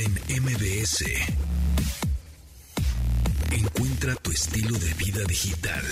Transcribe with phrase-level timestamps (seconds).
[0.00, 1.04] en MBS.
[3.52, 5.82] Encuentra tu estilo de vida digital.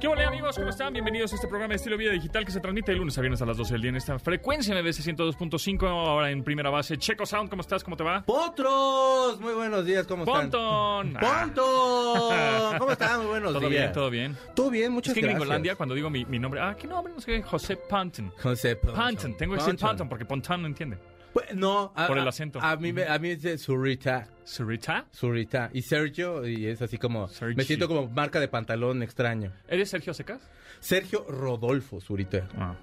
[0.00, 0.56] ¿Qué hola amigos?
[0.56, 0.92] ¿Cómo están?
[0.94, 3.42] Bienvenidos a este programa de estilo vida digital que se transmite de lunes a viernes
[3.42, 5.86] a las 12 del día en esta frecuencia MBS 102.5.
[5.86, 7.84] Ahora en primera base, Checo Sound, ¿cómo estás?
[7.84, 8.22] ¿Cómo te va?
[8.24, 9.38] ¡Potros!
[9.40, 10.50] Muy buenos días, ¿cómo están?
[10.50, 11.12] ¡Ponton!
[11.20, 12.78] ¡Ponton!
[12.78, 13.18] ¿Cómo están?
[13.18, 13.70] Muy buenos Todo días.
[13.70, 14.36] bien, todo bien.
[14.54, 15.40] Todo bien, Es muchas que en gracias.
[15.40, 17.12] Gringolandia, cuando digo mi, mi nombre, ah, ¿qué nombre?
[17.12, 18.32] No sé qué, José Ponton.
[18.42, 19.04] José Ponton.
[19.04, 19.88] Ponton, tengo que decir Ponton.
[19.88, 20.96] Ponton porque Ponton no entiende.
[21.44, 22.60] Pues, no, a- Por el acento.
[22.60, 24.28] A mí, me- a mí es Zurita.
[24.44, 25.06] ¿Surita?
[25.14, 25.70] Zurita.
[25.72, 27.28] Y Sergio, y es así como.
[27.56, 29.52] Me siento como marca de pantalón extraño.
[29.68, 30.40] ¿Eres Sergio Secas?
[30.80, 32.48] Sergio Rodolfo Zurita.
[32.56, 32.74] Ah,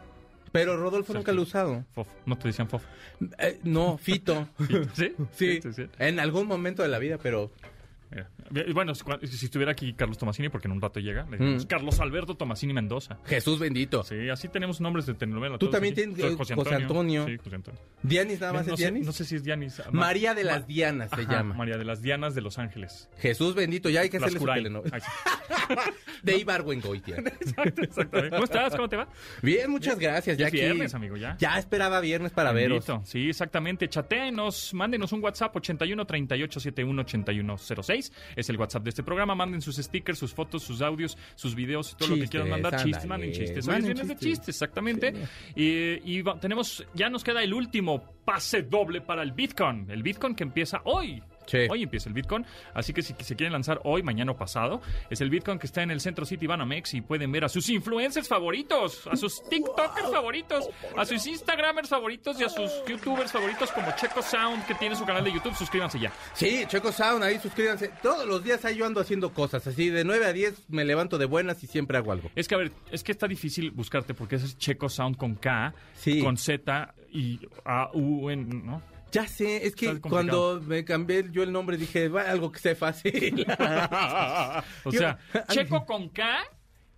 [0.51, 1.19] Pero Rodolfo Sergio.
[1.19, 1.83] nunca lo he usado.
[1.93, 2.07] Fof.
[2.25, 2.83] No te decían Fof.
[3.39, 4.47] Eh, no, Fito.
[4.93, 5.87] Sí, sí.
[5.99, 7.51] en algún momento de la vida, pero
[8.11, 8.29] Mira.
[8.73, 11.67] Bueno, si estuviera aquí Carlos Tomasini, porque en un rato llega, le decimos Mm.
[11.67, 13.17] Carlos Alberto Tomasini Mendoza.
[13.25, 14.03] Jesús bendito.
[14.03, 15.57] Sí, así tenemos nombres de telenovela.
[15.57, 17.25] Tú también tienes, eh, José Antonio.
[17.25, 17.79] Sí, José Antonio.
[18.03, 19.05] Dianis nada más no, es sé, Dianis.
[19.05, 19.81] no sé si es Dianis.
[19.91, 21.55] Ma- María de las Dianas se Ajá, llama.
[21.55, 23.09] María de las Dianas de Los Ángeles.
[23.17, 24.97] Jesús bendito, ya hay que hacerle su telenovela.
[26.23, 27.17] De Ibargüengoitia.
[27.39, 28.29] Exacto, exactamente.
[28.31, 28.75] ¿Cómo estás?
[28.75, 29.07] ¿Cómo te va?
[29.41, 30.37] Bien, muchas gracias.
[30.37, 31.35] Ya Ya es aquí- viernes, amigo, ya.
[31.39, 32.85] Ya esperaba viernes para veros.
[32.85, 33.05] Bendito.
[33.09, 33.87] Sí, exactamente.
[33.89, 37.94] Chatéenos, mándenos un WhatsApp 81 38 71 81 06.
[38.35, 39.35] Es el WhatsApp de este programa.
[39.35, 42.83] Manden sus stickers, sus fotos, sus audios, sus videos, todo lo que Chistes, quieran mandar.
[42.83, 43.67] Chistes, manden chistes.
[43.67, 44.29] Manden viernes de chistes.
[44.29, 45.13] chistes, exactamente.
[45.55, 49.89] Y, y va- tenemos, ya nos queda el último pase doble para el Bitcoin.
[49.89, 51.21] El Bitcoin que empieza hoy.
[51.45, 51.59] Sí.
[51.69, 55.21] Hoy empieza el Bitcoin, así que si se quieren lanzar hoy, mañana o pasado, es
[55.21, 58.27] el Bitcoin que está en el Centro City Banamex y pueden ver a sus influencers
[58.27, 63.87] favoritos, a sus TikTokers favoritos, a sus Instagramers favoritos y a sus YouTubers favoritos como
[63.95, 65.55] Checo Sound, que tiene su canal de YouTube.
[65.55, 66.11] Suscríbanse ya.
[66.33, 67.91] Sí, Checo Sound, ahí suscríbanse.
[68.01, 69.65] Todos los días ahí yo ando haciendo cosas.
[69.67, 72.29] Así de 9 a 10 me levanto de buenas y siempre hago algo.
[72.35, 75.73] Es que, a ver, es que está difícil buscarte porque es Checo Sound con K,
[75.95, 76.21] Sí.
[76.21, 78.81] con Z y A, U, N, ¿no?
[79.11, 82.75] Ya sé, es que cuando me cambié yo el nombre dije, va, algo que sea
[82.75, 83.45] fácil.
[84.83, 85.17] o sea,
[85.49, 86.43] Checo con K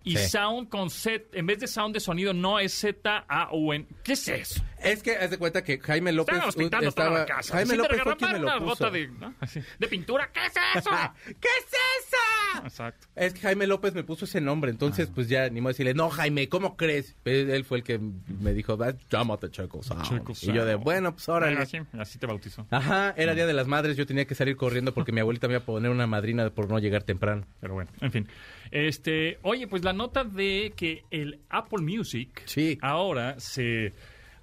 [0.04, 0.28] y Sí.
[0.28, 3.86] Sound con Z, en vez de Sound de sonido, no es Z, A, U, N.
[4.02, 4.62] ¿Qué es eso?
[4.82, 7.54] Es que haz de cuenta que Jaime López Estábamos pintando estaba toda la casa.
[7.54, 8.66] Jaime López fue quien me lo una puso.
[8.70, 9.34] gota de, ¿no?
[9.40, 10.30] Así, de pintura.
[10.32, 10.90] ¿Qué es eso?
[11.26, 12.64] ¿Qué es eso?
[12.64, 13.06] Exacto.
[13.14, 16.10] Es que Jaime López me puso ese nombre, entonces pues ya ni modo decirle, no
[16.10, 17.14] Jaime, ¿cómo crees?
[17.22, 17.98] Pues, él fue el que
[18.40, 20.02] me dijo, "Va, llámate Checo Sound".
[20.08, 20.84] Checo Y yo de, Sound.
[20.84, 21.56] bueno, pues órale.
[21.56, 22.66] Bueno, así, así te bautizó.
[22.70, 25.54] Ajá, era Día de las Madres, yo tenía que salir corriendo porque mi abuelita me
[25.54, 27.46] iba a poner una madrina por no llegar temprano.
[27.60, 28.28] Pero bueno, en fin.
[28.70, 32.78] Este, oye, pues la nota de que el Apple Music Sí.
[32.82, 33.92] ahora se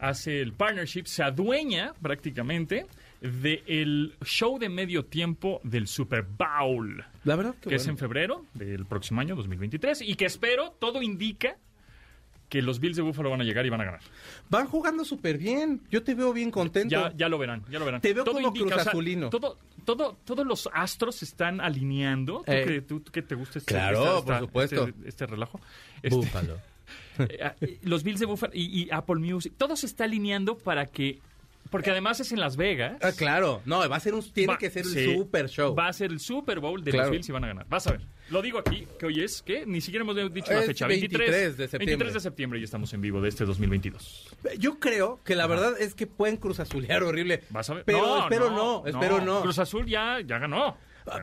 [0.09, 2.85] hace el partnership, se adueña prácticamente
[3.21, 8.45] del show de medio tiempo del Super Bowl, La verdad que que, es en febrero
[8.53, 11.57] del próximo año, 2023, y que espero, todo indica
[12.49, 14.01] que los Bills de Buffalo van a llegar y van a ganar.
[14.49, 16.91] Van jugando súper bien, yo te veo bien contento.
[16.91, 18.01] Ya, ya lo verán, ya lo verán.
[18.01, 19.31] Te veo como Cruz o sea, Azulino.
[19.31, 22.43] todo, todo, todos los astros se están alineando.
[22.45, 22.63] ¿Tú, Eh.
[22.67, 24.87] que, tú- tú que te gusta este, Claro, esta- por esta- supuesto.
[24.89, 25.59] Este, este relajo?
[26.03, 26.59] Este, Búfalo.
[27.19, 30.57] Eh, ah, eh, los Bills de Buffalo y, y Apple Music, todo se está alineando
[30.57, 31.19] para que...
[31.71, 32.97] Porque además es en Las Vegas.
[33.01, 35.73] Ah, claro, no, va a ser un, tiene Va- que ser sí, el super show.
[35.75, 37.07] Va a ser el Super Bowl de Claro.
[37.07, 37.65] los Bills y van a ganar.
[37.67, 38.01] Vas a ver.
[38.29, 40.85] Lo digo aquí, que hoy es, que Ni siquiera hemos dicho la fecha.
[40.85, 41.85] 23 de septiembre.
[41.87, 44.29] 23 de septiembre y estamos en vivo de este 2022.
[44.59, 47.41] Yo creo que la verdad es que pueden Cruz Azulear horrible.
[47.49, 47.83] Vas a ver.
[47.83, 49.41] Pero espero no, espero no.
[49.41, 50.77] Cruz Azul ya, ya ganó.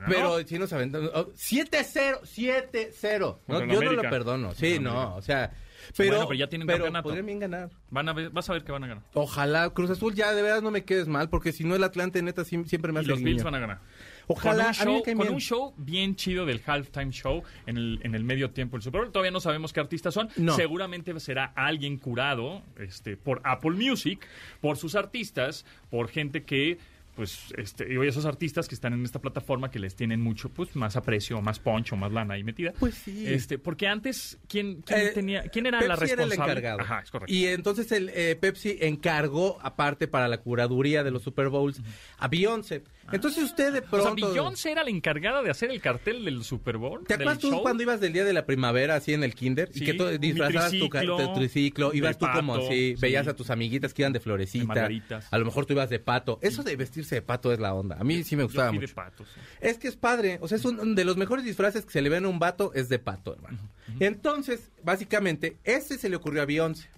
[0.08, 1.10] Pero si nos aventamos.
[1.14, 3.38] oh, 7-0, 7-0.
[3.46, 3.92] No, yo no América.
[3.94, 4.54] lo perdono.
[4.54, 5.14] Sí, no, América.
[5.16, 5.52] o sea.
[5.96, 7.02] Pero, Bueno, pero ya tienen pero campeonato.
[7.08, 7.68] podrían bien ganar.
[7.90, 9.02] Van a ver, vas a ver que van a ganar.
[9.14, 12.22] Ojalá, Cruz Azul ya de verdad no me quedes mal, porque si no el Atlante
[12.22, 13.44] neta siempre me Y hace los el Bills niño.
[13.44, 13.80] van a ganar.
[14.28, 15.34] Ojalá, con un show, con bien.
[15.34, 19.00] un show bien chido del halftime show en el, en el medio tiempo del Super
[19.00, 19.10] Bowl.
[19.12, 20.28] Todavía no sabemos qué artistas son.
[20.36, 20.54] No.
[20.54, 24.24] Seguramente será alguien curado este, por Apple Music,
[24.60, 26.78] por sus artistas, por gente que
[27.14, 30.74] pues este y esos artistas que están en esta plataforma que les tienen mucho pues
[30.76, 32.72] más aprecio, más poncho, más lana ahí metida.
[32.78, 33.24] Pues sí.
[33.26, 36.12] Este, porque antes quién, quién Eh, tenía quién era la responsable?
[36.12, 36.80] Era el encargado.
[36.80, 37.32] Ajá, es correcto.
[37.32, 41.80] Y entonces el eh, Pepsi encargó, aparte para la curaduría de los Super Bowls,
[42.18, 42.82] a Beyoncé.
[43.10, 44.30] Entonces usted de o sea, pronto...
[44.30, 47.04] Beyoncé era la encargada de hacer el cartel del Super Bowl.
[47.04, 47.62] ¿Te acuerdas tú show?
[47.62, 49.70] cuando ibas del día de la primavera así en el kinder?
[49.72, 52.94] Sí, y que tú disfrazabas tu, triciclo, tu triciclo, ibas de tú como pato, así,
[52.94, 53.00] sí.
[53.00, 54.88] veías a tus amiguitas que iban de florecita.
[55.30, 56.38] a lo mejor tú ibas de pato.
[56.42, 57.96] Eso de vestirse de pato es la onda.
[57.98, 59.24] A mí sí me gustaba Yo fui de mucho.
[59.24, 59.40] sí.
[59.60, 62.08] Es que es padre, o sea, es un de los mejores disfraces que se le
[62.08, 63.58] ven a un vato es de pato, hermano.
[64.00, 66.88] Entonces, básicamente, ese se le ocurrió a Beyoncé.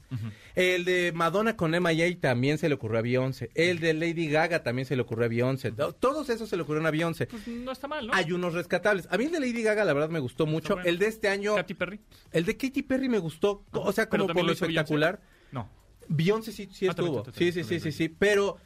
[0.55, 3.51] El de Madonna con MIA también se le ocurrió a Beyoncé.
[3.55, 5.73] El de Lady Gaga también se le ocurrió a Beyoncé.
[5.73, 7.27] To- Todos esos se le ocurrieron a Beyoncé.
[7.27, 8.15] Pues no está mal, ¿no?
[8.15, 9.09] Hay unos rescatables.
[9.11, 10.75] A mí el de Lady Gaga, la verdad, me gustó mucho.
[10.75, 10.89] bueno.
[10.89, 12.01] El de este año, Katy Perry.
[12.31, 13.65] el de Katy Perry me gustó.
[13.73, 14.65] O sea, como por lo Beyoncé.
[14.67, 15.21] espectacular.
[15.51, 15.69] No.
[16.07, 17.25] Beyoncé sí, sí Ah, estuvo.
[17.33, 18.09] Sí, sí, sí, sí, sí.
[18.09, 18.59] Pero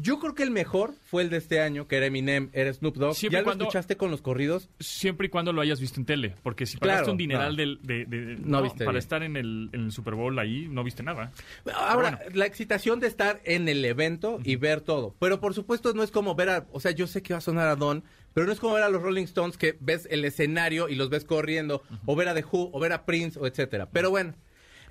[0.00, 2.96] Yo creo que el mejor fue el de este año, que era Eminem, era Snoop
[2.96, 3.14] Dogg.
[3.14, 4.68] Siempre ¿Ya lo cuando- escuchaste con los corridos?
[4.80, 6.34] Siempre y cuando lo hayas visto en tele.
[6.42, 7.56] Porque si pagaste Claro, un dineral no.
[7.56, 8.98] del- de, de- No viste para bien.
[8.98, 11.32] estar en el, en el Super Bowl ahí, no viste nada.
[11.74, 15.14] Ahora, la excitación de estar en el evento y ver todo.
[15.18, 17.42] Pero por supuesto no es como ver a, o sea, yo sé que va a
[17.42, 20.24] sonar a Don, pero no es como ver a los Rolling Stones que ves el
[20.24, 23.46] escenario y los ves corriendo, o ver a The Who, o ver a Prince, o
[23.46, 23.88] etcétera.
[23.92, 24.34] Pero bueno,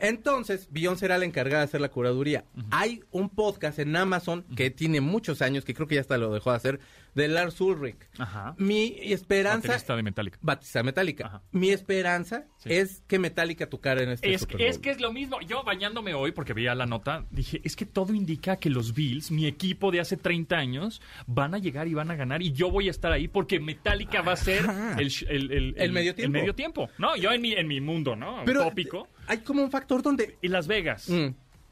[0.08, 2.46] entonces Beyoncé era la encargada de hacer la curaduría.
[2.72, 6.34] Hay un podcast en Amazon que tiene muchos años, que creo que ya hasta lo
[6.34, 6.80] dejó de hacer,
[7.16, 7.98] de Lars Ulrich.
[8.18, 8.56] Ajá.
[8.58, 9.68] Mi esperanza...
[9.68, 10.38] Baterista de Metallica.
[10.42, 11.26] Batista Metallica.
[11.28, 11.42] Ajá.
[11.52, 12.70] Mi esperanza Sí.
[12.74, 15.40] es que Metallica tocara en este Es, Super es que es lo mismo.
[15.42, 19.32] Yo bañándome hoy, porque veía la nota, dije, es que todo indica que los Bills,
[19.32, 22.72] mi equipo de hace 30 años, van a llegar y van a ganar y yo
[22.72, 24.62] voy a estar ahí porque Metallica va a ser
[24.98, 26.40] el, sh- el, el- El medio tiempo.
[26.40, 26.90] medio tiempo.
[26.98, 28.44] No, yo en mi, en mi mundo, ¿no?
[28.46, 29.08] Pero Tópico.
[29.28, 30.38] Hay como un factor donde...
[30.42, 31.10] Y Las Vegas.
[31.10, 31.28] Mm.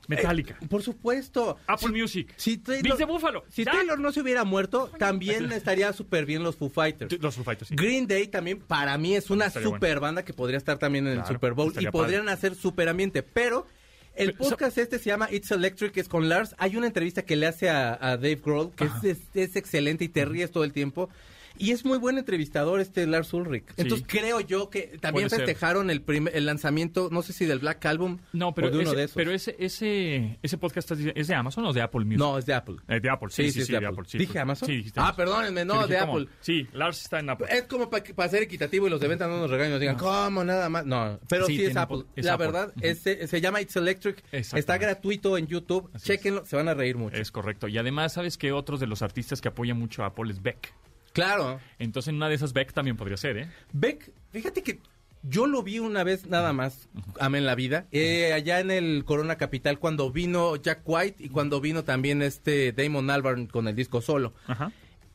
[0.07, 0.57] Metallica.
[0.59, 1.57] Eh, por supuesto.
[1.67, 2.33] Apple Si- Music.
[2.35, 3.43] Si Taylor, Bills de Buffalo.
[3.49, 3.71] Si Ya.
[3.71, 7.21] Taylor no se hubiera muerto, también estaría súper bien los Foo Fighters.
[7.21, 7.75] Los Foo Fighters, sí.
[7.75, 11.25] Green Day también, para mí, es una super banda que podría estar también en el
[11.25, 13.21] Super Bowl y podrían hacer super ambiente.
[13.23, 13.67] Pero
[14.15, 16.55] el Pero, podcast este se llama It's Electric, es con Lars.
[16.57, 20.03] Hay una entrevista que le hace a, a Dave Grohl, que es, es- es excelente
[20.03, 21.09] y te ríes todo el tiempo.
[21.57, 23.65] Y es muy buen entrevistador este Lars Ulrich.
[23.77, 27.59] Entonces creo yo que también Puede festejaron el, primer- el lanzamiento, no sé si del
[27.59, 29.15] Black Album No, pero, o de uno ese, de esos.
[29.15, 32.19] pero ese, ese, ese podcast es de Amazon o de Apple Music?
[32.19, 32.75] No, es de Apple.
[32.87, 34.03] Eh, de Apple, sí, sí, sí, de Apple.
[34.07, 34.41] sí, ¿Dije pues.
[34.41, 34.67] Amazon?
[34.67, 35.97] Sí, dijiste Ah, perdónenme, no, de.
[35.97, 36.27] Apple.
[36.39, 37.47] Sí, Lars está en Apple.
[37.49, 39.97] Es como para ser equitativo y los de venta no nos regañen y nos digan,
[39.97, 40.43] ¿cómo?
[40.43, 40.85] Nada más.
[40.85, 42.03] No, pero Sí, es Apple.
[42.15, 42.79] La verdad, Ujú.
[42.85, 44.23] es- se, se llama It's Electric.
[44.31, 45.89] Está gratuito en YouTube.
[45.93, 47.15] Así Chéquenlo, se van a reír mucho.
[47.17, 47.67] Es correcto.
[47.67, 50.73] Y además, ¿sabes que Otros de los artistas que apoyan mucho a Apple es Beck.
[51.13, 51.59] Claro.
[51.79, 53.49] Entonces, en una de esas Beck también podría ser, ¿eh?
[53.73, 54.79] Beck, fíjate que
[55.23, 59.03] yo lo vi una vez nada más, amé en la vida, eh, allá en el
[59.05, 63.75] Corona Capital cuando vino Jack White y cuando vino también este Damon Albarn con el
[63.75, 64.33] disco solo.
[64.47, 64.71] Ajá.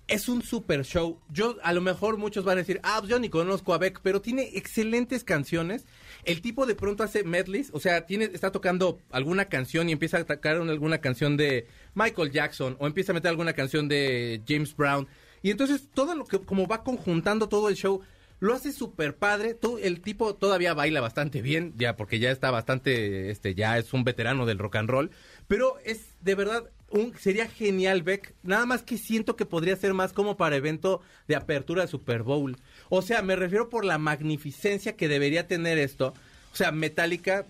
[0.07, 1.19] Es un super show.
[1.31, 3.99] Yo, a lo mejor muchos van a decir, ah, pues yo ni conozco a Beck,
[4.05, 5.85] pero tiene excelentes canciones.
[6.25, 10.19] El tipo de pronto hace medleys, o sea, tiene, está tocando alguna canción y empieza
[10.19, 14.41] a tocar una- alguna canción de Michael Jackson o empieza a meter alguna canción de
[14.47, 15.09] James Brown.
[15.47, 18.01] Y entonces todo lo que, como va conjuntando todo el show,
[18.41, 19.55] lo hace súper padre.
[19.55, 23.93] Todo, el tipo todavía baila bastante bien, ya porque ya está bastante, este, ya es
[23.93, 25.13] un veterano del rock and roll.
[25.47, 28.35] Pero es de verdad un, sería genial Beck.
[28.43, 32.25] Nada más que siento que podría ser más como para evento de apertura de Super
[32.25, 32.57] Bowl.
[32.89, 36.13] O sea, me refiero por la magnificencia que debería tener esto.
[36.53, 37.45] O sea, Metallica,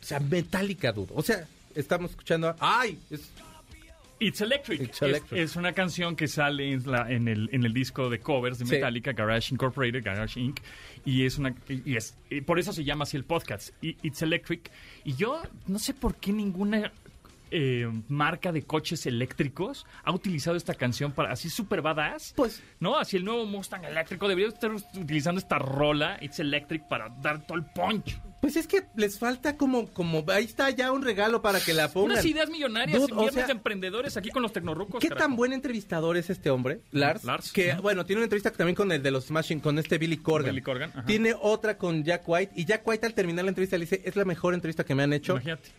[0.00, 1.12] o sea, Metallica, dudo.
[1.14, 3.28] O sea, estamos escuchando, ay, es-
[4.20, 4.80] It's Electric.
[4.80, 5.40] It's Es- Electric.
[5.40, 8.66] Es, una canción que sale en, la- en el, en el disco de covers de
[8.66, 8.74] Sí.
[8.76, 10.60] Metallica, Garage Incorporated, Garage Inc.
[11.04, 14.70] Y es una y es y por eso se llama así el podcast, It's Electric.
[15.04, 16.92] Y yo no sé por qué ninguna
[17.50, 22.32] eh, marca de coches eléctricos ha utilizado esta canción para así super badass.
[22.36, 27.08] Pues- no, así el nuevo Mustang eléctrico debería estar utilizando esta rola It's Electric para
[27.22, 28.18] dar todo el punch.
[28.40, 31.88] pues es que les falta como, como, ahí está ya un regalo para que la
[31.88, 32.12] pongan.
[32.12, 35.00] Unas ideas millonarias, Dude, o sea, de emprendedores aquí con los tecnorucos.
[35.00, 35.28] ¿Qué carajo.
[35.28, 37.24] tan buen entrevistador es este hombre, Lars?
[37.24, 40.18] Lars, Que, bueno, tiene una entrevista también con el de los Smashing, con este Billy
[40.18, 40.50] Corgan.
[40.50, 41.06] Billy Corgan, ajá.
[41.06, 42.52] Tiene otra con Jack White.
[42.54, 45.02] Y Jack White al terminar la entrevista le dice, es la mejor entrevista que me
[45.04, 45.32] han hecho.
[45.32, 45.70] Imagínate.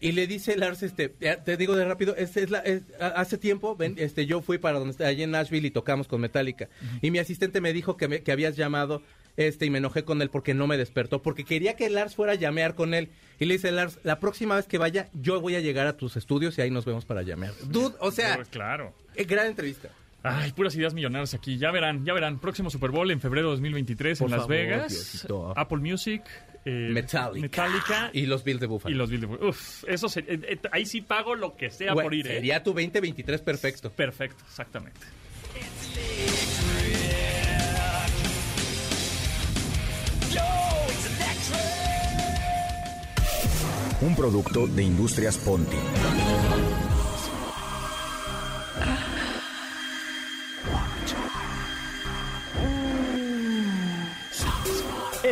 [0.00, 3.74] Y le dice Lars, este, te digo de rápido, es, es la, es- hace tiempo,
[3.76, 6.68] ven, este, yo fui para donde está, allí en Nashville y tocamos con Metallica.
[7.00, 9.02] Y mi asistente me dijo que, me- que habías llamado,
[9.36, 12.32] este, y me enojé con él porque no me despertó, porque quería que Lars fuera
[12.32, 13.08] a llamear con él.
[13.40, 16.16] Y le dice Lars, la próxima vez que vaya, yo voy a llegar a tus
[16.16, 17.52] estudios y ahí nos vemos para llamear.
[17.68, 18.94] Dude, o sea, Pues claro.
[19.16, 19.88] eh, gran entrevista.
[20.22, 21.58] Ay, puras ideas millonarias aquí.
[21.58, 22.38] Ya verán, ya verán.
[22.38, 24.92] Próximo Super Bowl en febrero de 2023 Por en Las favor, Vegas.
[24.92, 25.52] Diosito.
[25.56, 26.22] Apple Music.
[26.64, 27.40] Eh, Metallica.
[27.42, 28.96] Metallica y, Y los Bills de Buffalo.
[28.96, 29.50] los Bills de Buffalo.
[29.50, 32.26] Uf, eso se- eh, eh, ahí sí pago lo que sea por ir.
[32.26, 32.34] ¿eh?
[32.34, 33.90] Sería tu 2023 perfecto.
[33.90, 35.00] Perfecto, exactamente.
[44.00, 45.76] Un producto de Industrias Ponti.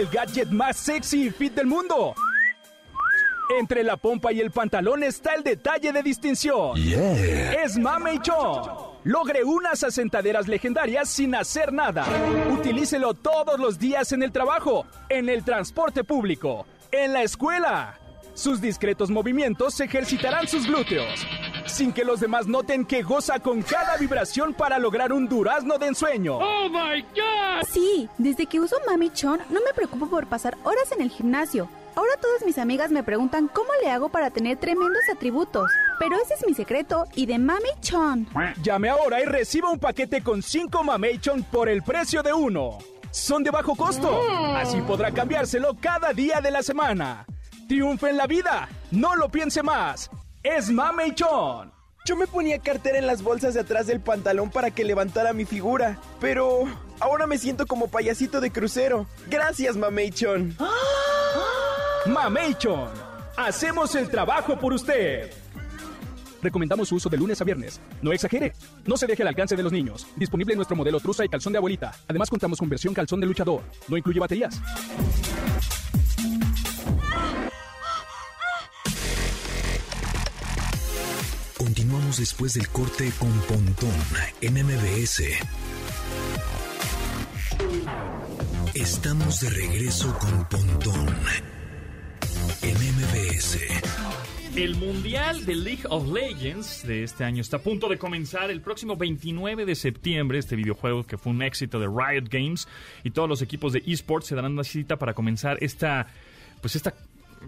[0.02, 2.14] El gadget más sexy y fit del mundo.
[3.58, 6.76] Entre la pompa y el pantalón está el detalle de distinción.
[6.76, 8.98] Es Mame Cho.
[9.04, 12.04] Logre unas asentaderas legendarias sin hacer nada.
[12.50, 17.98] Utilícelo todos los días en el trabajo, en el transporte público, en la escuela.
[18.34, 21.26] Sus discretos movimientos ejercitarán sus glúteos,
[21.72, 25.88] sin que los demás noten que goza con cada vibración para lograr un durazno de
[25.88, 26.38] ensueño.
[27.70, 31.68] Sí, desde que uso Mami Chon no me preocupo por pasar horas en el gimnasio.
[31.94, 35.70] Ahora todas mis amigas me preguntan cómo le hago para tener tremendos atributos.
[35.98, 38.26] Pero ese es mi secreto y de Mami Chon.
[38.62, 42.78] Llame ahora y reciba un paquete con 5 Mamation por el precio de uno.
[43.10, 44.20] Son de bajo costo.
[44.56, 47.26] Así podrá cambiárselo cada día de la semana.
[47.68, 48.68] Triunfe en la vida.
[48.90, 50.10] No lo piense más.
[50.42, 51.72] Es Mamation.
[52.04, 55.44] Yo me ponía cartera en las bolsas de atrás del pantalón para que levantara mi
[55.44, 56.64] figura, pero
[56.98, 59.06] ahora me siento como payasito de crucero.
[59.28, 60.56] Gracias, Mamation.
[62.06, 62.90] Mamation.
[63.36, 65.30] Hacemos el trabajo por usted.
[66.42, 67.80] Recomendamos su uso de lunes a viernes.
[68.02, 68.52] No exagere.
[68.84, 70.08] No se deje al alcance de los niños.
[70.16, 71.92] Disponible en nuestro modelo trusa y calzón de abuelita.
[72.08, 73.62] Además contamos con versión calzón de luchador.
[73.86, 74.60] No incluye baterías.
[82.18, 83.90] Después del corte con Pontón
[84.42, 85.22] en MBS.
[88.74, 91.08] Estamos de regreso con Pontón
[92.60, 93.58] en MBS.
[94.54, 98.60] El Mundial de League of Legends de este año está a punto de comenzar el
[98.60, 100.38] próximo 29 de septiembre.
[100.38, 102.68] Este videojuego que fue un éxito de Riot Games
[103.04, 106.08] y todos los equipos de esports se darán una cita para comenzar esta,
[106.60, 106.94] pues esta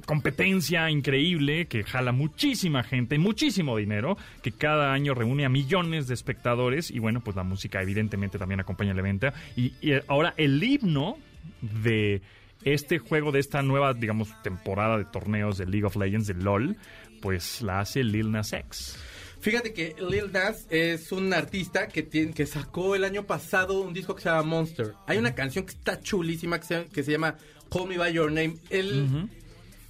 [0.06, 6.14] competencia increíble que jala muchísima gente, muchísimo dinero, que cada año reúne a millones de
[6.14, 9.28] espectadores y bueno, pues la música evidentemente también acompaña el evento.
[9.56, 11.18] Y, y ahora el himno
[11.60, 12.22] de
[12.64, 16.76] este juego, de esta nueva, digamos, temporada de torneos de League of Legends, de LOL,
[17.20, 18.96] pues la hace Lil Nas X.
[19.40, 23.92] Fíjate que Lil Nas es un artista que, tiene, que sacó el año pasado un
[23.92, 24.94] disco que se llama Monster.
[25.06, 27.36] Hay una canción que está chulísima que se, que se llama
[27.70, 28.56] Call Me By Your Name.
[28.70, 29.28] Él...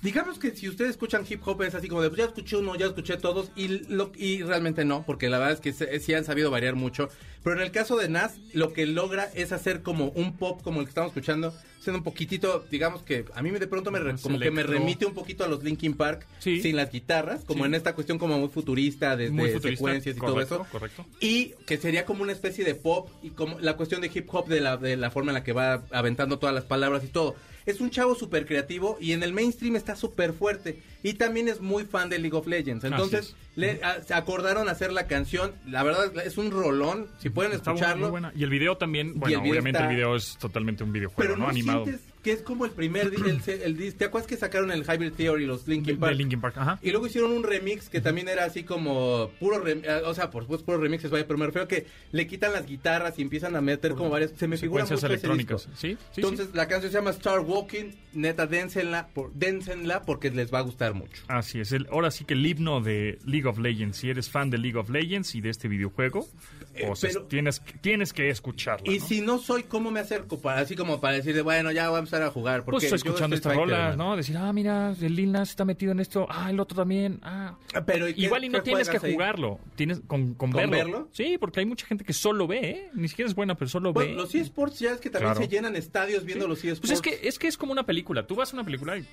[0.04, 2.76] Digamos que si ustedes escuchan hip hop es así como de, pues ya escuché uno,
[2.76, 6.12] ya escuché todos, y, lo, y realmente no, porque la verdad es que se- sí
[6.12, 7.08] han sabido variar mucho.
[7.42, 10.80] Pero en el caso de Nas, lo que logra es hacer como un pop como
[10.80, 14.38] el que estamos escuchando, siendo un poquitito, digamos que a mí de pronto me como
[14.38, 16.60] que me remite un poquito a los Linkin Park, Sí.
[16.60, 17.68] sin las guitarras, como Sí.
[17.68, 20.70] en esta cuestión como muy futurista, de, Muy futurista, secuencias y correcto, todo eso.
[20.72, 21.06] correcto.
[21.20, 24.48] Y que sería como una especie de pop y como la cuestión de hip hop
[24.48, 27.36] de la, de la forma en la que va aventando todas las palabras y todo.
[27.66, 30.82] Es un chavo súper creativo y en el mainstream está súper fuerte.
[31.02, 32.84] Y también es muy fan de League of Legends.
[32.84, 33.34] Entonces, es.
[33.56, 35.52] Le, a- se acordaron hacer la canción.
[35.66, 37.08] La verdad, es un rolón.
[37.18, 38.10] Si pueden escucharlo.
[38.10, 38.32] buena.
[38.34, 41.22] Y el video también, bueno, el video obviamente está- el video es totalmente un videojuego,
[41.22, 41.44] Pero ¿no?
[41.44, 41.84] no Animado.
[41.84, 43.06] sientes que es como el primer...
[43.14, 43.14] el,
[43.62, 46.12] el dis- ¿Te acuerdas que sacaron el Hybrid Theory, los Linkin Park?
[46.12, 46.78] de Linkin Park, ajá.
[46.82, 50.30] Y luego hicieron un remix que también era así como puro rem- eh, o sea,
[50.30, 53.22] por supuesto puro remixes, vaya, pero me refiero a que le quitan las guitarras y
[53.22, 55.66] empiezan a meter como varias, se me figura mucho ese electrónicas.
[55.66, 55.76] disco.
[55.80, 60.52] Sí, sí, Entonces la canción se llama Star Walking, neta, dénsenla, por, dénsenla porque les
[60.52, 61.22] va a gustar mucho.
[61.28, 64.48] Así es, el, ahora sí que el himno de League of Legends, si eres fan
[64.48, 66.26] de League of Legends y de este videojuego,
[66.74, 68.90] Eh, pues pero- es- tienes, que- tienes que escucharlo.
[68.90, 69.06] Y ¿no?
[69.06, 70.40] si no soy, ¿cómo me acerco?
[70.40, 72.64] Para, así como para decir, de, bueno, ya a empezar a jugar.
[72.64, 74.10] Porque Pues escuchando Street esta Fighter, rola, hermano.
[74.10, 74.16] ¿no?
[74.16, 77.56] Decir, ah, mira, el Lil Nas está metido en esto, ah, el otro también, ah.
[77.86, 79.12] Pero ¿y qué- Igual y no tienes que ahí?
[79.12, 80.76] jugarlo, tienes con, con, ¿Con verlo.
[80.76, 81.08] verlo?
[81.12, 82.90] Sí, porque hay mucha gente que solo ve, ¿eh?
[82.94, 84.16] Ni siquiera es buena, pero solo Bueno, ve.
[84.16, 85.46] los eSports ya es que también Claro.
[85.48, 86.80] se llenan estadios viendo los eSports.
[86.80, 88.26] Pues es que, es que es como una película.
[88.26, 89.04] Tú vas a una película y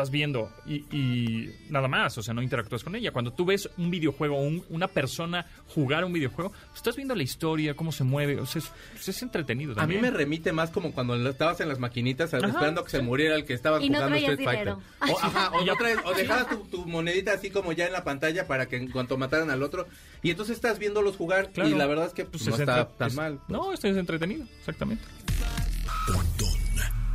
[0.00, 3.12] estás viendo y, y nada más, o sea, no interactúas con ella.
[3.12, 7.22] Cuando tú ves un videojuego o un- una persona jugar un videojuego, estás viendo la
[7.22, 10.00] historia, cómo se mueve, o sea, es, pues es entretenido A mí también.
[10.02, 13.44] me remite más como cuando estabas en las maquinitas Ajá, esperando que se muriera el
[13.44, 14.74] que estaba Y no jugando traías Street Fighter.
[15.12, 18.04] O, ajá, o, no traes- o dejabas tu, tu monedita así como ya en la
[18.04, 19.86] pantalla para que en cuanto mataran al otro.
[20.22, 21.70] Y entonces estás viéndolos jugar Claro.
[21.70, 23.38] y la verdad es que pues, Pues no es está entre- tan es- mal.
[23.46, 23.50] pues.
[23.50, 25.04] No, esto es entretenido, exactamente.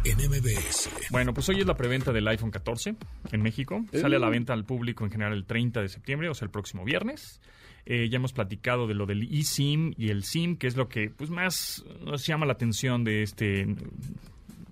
[0.06, 0.90] En MBS.
[1.10, 2.96] Bueno, pues hoy es la preventa del iPhone 14
[3.32, 3.84] en México.
[3.92, 6.52] Sale a la venta al público en general el 30 de septiembre, o sea, el
[6.52, 7.42] próximo viernes.
[7.88, 11.10] Eh, ya hemos platicado de lo del eSIM y el SIM, que es lo que
[11.10, 13.68] pues más nos llama la atención de este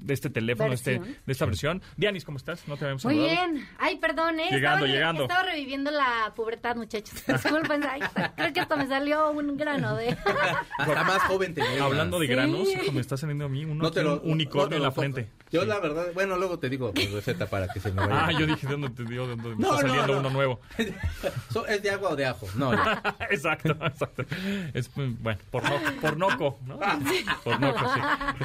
[0.03, 1.81] de este teléfono, de este- de esta versión.
[1.97, 2.67] Dianis, ¿cómo estás?
[2.67, 3.51] No te habíamos Muy saludado.
[3.51, 3.67] bien.
[3.79, 4.47] Ay, perdón, ¿eh?
[4.51, 5.23] Llegando, estaba, llegando.
[5.23, 7.23] Estaba reviviendo la pubertad, muchachos.
[7.27, 8.01] Disculpen, ay,
[8.35, 10.09] creo que hasta me salió un grano de...
[10.77, 11.61] Hasta más joven te.
[11.79, 12.33] Hablando de Sí.
[12.33, 14.83] granos, me está saliendo a mí uno, no te lo, un unicornio no te en
[14.83, 15.29] la frente.
[15.51, 15.67] Yo Sí.
[15.67, 18.25] la verdad, bueno, luego te digo mi receta para que se me vaya.
[18.27, 19.23] Ah, yo dije, ¿de dónde te dio?
[19.27, 20.19] ¿De dónde me No, está saliendo no.
[20.19, 20.59] uno nuevo?
[21.51, 22.47] So- ¿Es de agua o de ajo?
[22.55, 22.73] No,
[23.29, 24.25] exacto, exacto.
[24.73, 26.79] Es, pues, bueno, por, no, por noco, ¿no?
[27.43, 27.99] Por noco, sí.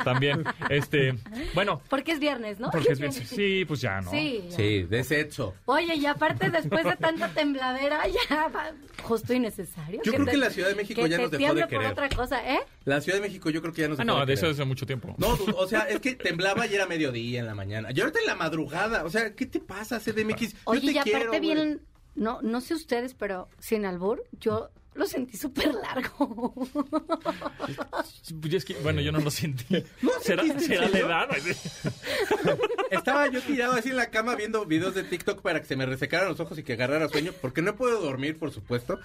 [0.04, 1.16] También, este,
[1.54, 2.70] bueno, Porque es viernes, ¿no?
[2.70, 4.10] porque es bien, sí, pues ya, ¿no?
[4.10, 4.44] Sí.
[4.50, 4.56] ya.
[4.56, 5.54] Sí, de sexo.
[5.66, 10.00] Oye, y aparte después de tanta tembladera, ya va justo y necesario.
[10.04, 11.86] Yo creo que la Ciudad de México ya te nos dejó de por querer.
[11.92, 12.60] otra cosa, ¿eh?
[12.84, 14.64] La Ciudad de México yo creo que ya nos Ah, dejó no, de eso hace
[14.64, 15.14] mucho tiempo.
[15.18, 17.88] No, o sea, es que temblaba y era mediodía en la mañana.
[17.94, 19.04] Y ahorita en la madrugada.
[19.04, 20.52] O sea, ¿qué te pasa, CDMX?
[20.52, 21.80] Yo Oye, te y aparte quiero, vienen,
[22.14, 26.54] no, no sé ustedes, pero sin albur, yo lo sentí súper largo.
[28.40, 29.82] Pues es que, bueno, yo no lo sentí.
[30.22, 31.28] ¿Será, será ¿en la edad?
[32.90, 35.86] Estaba yo tirado así en la cama viendo videos de TikTok para que se me
[35.86, 39.00] resecaran los ojos y que agarrara sueño, porque no puedo dormir, por supuesto.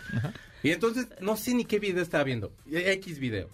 [0.61, 2.53] Y entonces no sé ni qué video estaba viendo.
[2.69, 3.49] X video.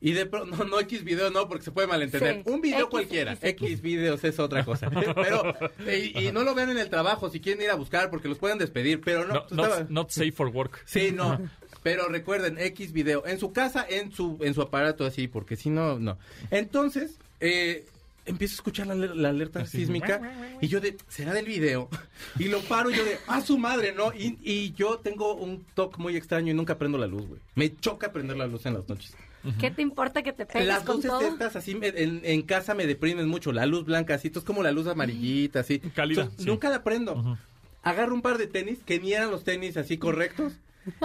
[0.00, 2.42] Y de pronto, no, no X video, no, porque se puede malentender.
[2.44, 2.50] Sí.
[2.50, 3.32] Un video X, cualquiera.
[3.32, 4.90] X, X, videos es otra cosa.
[4.90, 5.54] Pero,
[5.90, 8.36] y, y no lo vean en el trabajo si quieren ir a buscar, porque los
[8.36, 9.00] pueden despedir.
[9.00, 10.82] Pero no, No, not, not safe for work.
[10.84, 11.40] Sí, no.
[11.84, 13.24] Pero recuerden, X video.
[13.26, 16.18] En su casa, en su, en su aparato así, porque si no, no.
[16.50, 17.86] Entonces, eh,
[18.26, 19.76] empiezo a escuchar la, la alerta Así.
[19.78, 21.88] sísmica y yo de, ¿será del video?
[22.40, 24.12] Y lo paro y yo de, ¡ah, su madre, no!
[24.14, 27.40] Y, y yo tengo un toque muy extraño y nunca prendo la luz, güey.
[27.54, 29.14] Me choca prender la luz en las noches.
[29.60, 31.20] ¿Qué te importa que te pegues Las con luces todo?
[31.20, 33.52] estas así me- en, en casa me deprimen mucho.
[33.52, 35.80] La luz blanca así, esto es como la luz amarillita, así.
[35.80, 36.50] Cálida, Entonces, sí.
[36.50, 37.36] Nunca la prendo.
[37.82, 40.54] Agarro un par de tenis que ni eran los tenis así correctos.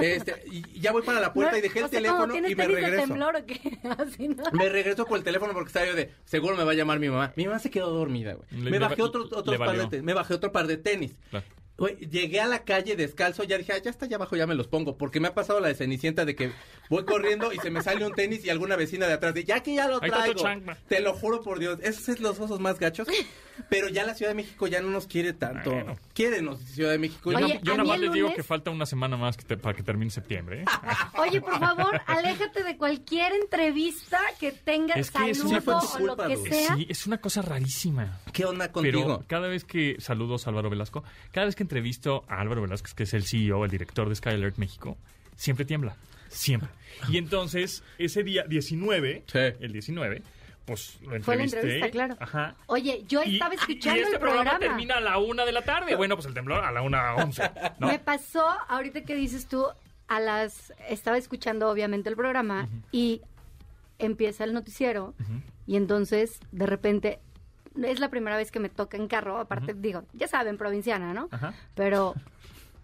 [0.02, 2.34] Este, y ya voy para la puerta No, y dejé el o sea, teléfono ¿cómo,
[2.34, 3.08] ¿tienes y me regreso.
[3.08, 3.60] temblor o qué?
[3.98, 4.44] Así, ¿no?
[4.52, 7.10] Me regreso por el teléfono porque estaba yo de, seguro me va a llamar mi
[7.10, 7.34] mamá.
[7.36, 8.48] Mi mamá se quedó dormida, güey.
[8.64, 11.14] Le- Me bajé otro, otro par de tenis, me bajé otro par de tenis.
[11.30, 11.46] Claro.
[11.78, 14.54] Güey, llegué a la calle descalzo, ya dije, "Ah, ya está, ya abajo, ya me
[14.54, 14.98] los pongo.
[14.98, 16.52] Porque me ha pasado la de Cenicienta de que
[16.90, 19.64] voy corriendo y se me sale un tenis y alguna vecina de atrás dice, ya
[19.64, 20.44] que ya lo traigo.
[20.90, 23.08] Te lo juro por Dios, esos es los osos más gachos.
[23.70, 25.72] Pero ya la Ciudad de México ya no nos quiere tanto.
[25.72, 25.98] Bueno.
[26.14, 27.32] Ciudad de México.
[27.32, 29.84] Yo, Oye, nada más les digo que falta una semana más que te- para que
[29.84, 30.62] termine septiembre.
[30.62, 30.66] ¿eh?
[31.18, 36.04] Oye, por favor, aléjate de cualquier entrevista que tenga Es que es una- saludo tu
[36.04, 36.76] o lo que sea.
[36.76, 38.20] Sí, es una cosa rarísima.
[38.34, 39.02] ¿Qué onda contigo?
[39.18, 42.90] Pero cada vez que, saludos a Álvaro Velasco, cada vez que entrevisto a Álvaro Velasco,
[42.96, 44.98] que es el CEO, el director de Sky Alert México,
[45.36, 45.96] siempre tiembla.
[46.30, 46.70] Siempre.
[47.10, 49.40] Y entonces, ese día 19, Sí.
[49.60, 50.22] el 19,
[50.70, 51.24] pues lo entrevisté.
[51.26, 52.16] Fue la entrevista, claro.
[52.20, 52.56] Ajá.
[52.68, 54.60] Oye, yo Y- estaba y escuchando este el programa, programa.
[54.60, 55.96] termina a la una de la tarde.
[55.96, 57.44] Bueno, pues el temblor a la una once.
[57.80, 57.88] ¿no?
[57.88, 59.66] Me pasó, ahorita que dices tú,
[60.08, 60.74] a las...
[60.88, 63.22] Estaba escuchando obviamente el programa y
[63.98, 65.14] empieza el noticiero
[65.68, 67.20] y entonces de repente
[67.84, 71.28] es la primera vez que me toca en carro, aparte digo, ya saben, provinciana, ¿no?
[71.32, 71.54] Ajá.
[71.76, 72.16] Pero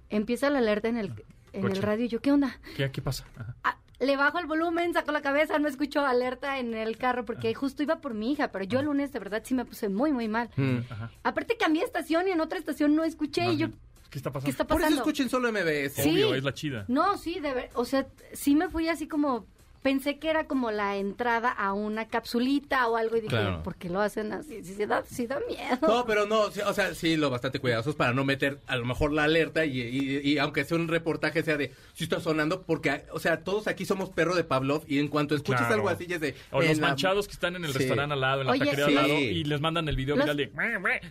[0.10, 1.14] empieza la alerta en el,
[1.54, 2.60] en el radio y yo, ¿qué onda?
[2.76, 3.26] ¿Qué, qué pasa?
[3.38, 3.75] Ajá.
[4.00, 7.82] Le bajo el volumen, saco la cabeza, no escucho alerta en el carro porque justo
[7.84, 10.28] iba por mi hija, pero yo el lunes de verdad sí me puse muy, muy
[10.28, 10.50] mal.
[10.58, 10.80] Mm.
[10.90, 11.12] Ajá.
[11.24, 13.68] Aparte cambié estación y en otra estación no escuché y yo,
[14.10, 14.46] ¿Qué está pasando?
[14.46, 15.02] ¿qué está Por eso pasando?
[15.02, 15.94] escuchen solo MBS.
[16.04, 16.10] Sí.
[16.10, 16.86] Obvio, es la chida.
[16.88, 19.46] No, sí, de ver, o sea, sí me fui así como
[19.86, 23.62] pensé que era como la entrada a una capsulita o algo y dije, Claro.
[23.62, 24.64] ¿por qué lo hacen así?
[24.64, 25.78] Sí, sí da, sí da miedo.
[25.88, 28.86] No, pero no, sí, o sea, sí, lo bastante cuidadosos para no meter a lo
[28.86, 32.64] mejor la alerta y, y- y aunque sea un reportaje sea de si está sonando,
[32.64, 35.76] porque, o sea, todos aquí somos perro de Pavlov y en cuanto escuchas Claro.
[35.76, 36.34] algo así ya es de...
[36.52, 37.78] O en los la- manchados que están en el Sí.
[37.78, 38.98] restaurante al lado, en la Oye, taquería sí.
[38.98, 40.52] al lado, y les mandan el video Los- viral de...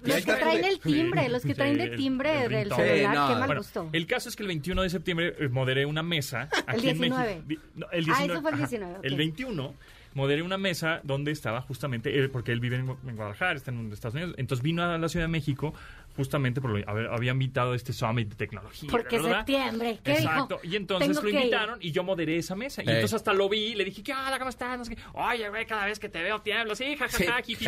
[0.02, 2.96] Los que traen el timbre, los que Sí, traen de el- timbre el del celular,
[2.96, 3.28] Sí, no.
[3.28, 3.88] qué mal Bueno, gusto.
[3.92, 7.24] el caso es que el 21 de septiembre eh, moderé una mesa aquí en 19.
[7.24, 7.44] México.
[7.46, 8.63] Di- no, el Ah, 19, eso fue el ajá.
[8.70, 9.04] 19, ok.
[9.04, 9.74] El 21
[10.14, 13.72] moderé una mesa donde estaba justamente él, porque él vive en, Gu- en Guadalajara, está
[13.72, 14.34] en Estados Unidos.
[14.38, 15.74] Entonces vino a la Ciudad de México
[16.16, 18.88] justamente porque había invitado a este summit de tecnología.
[18.88, 19.38] Porque ¿verdad?
[19.38, 20.60] septiembre, ¿qué Exacto.
[20.62, 20.72] dijo?
[20.72, 21.34] Y entonces Tengo lo ir.
[21.34, 22.84] invitaron y yo moderé esa mesa.
[22.84, 24.38] Y entonces hasta lo vi y le dije, ¿qué onda?
[24.38, 24.78] ¿Cómo estás?
[24.78, 25.02] No sé qué.
[25.14, 26.76] Oye, güey, cada vez que te veo tiemblo.
[26.76, 27.64] Sí, jajaja, Sí,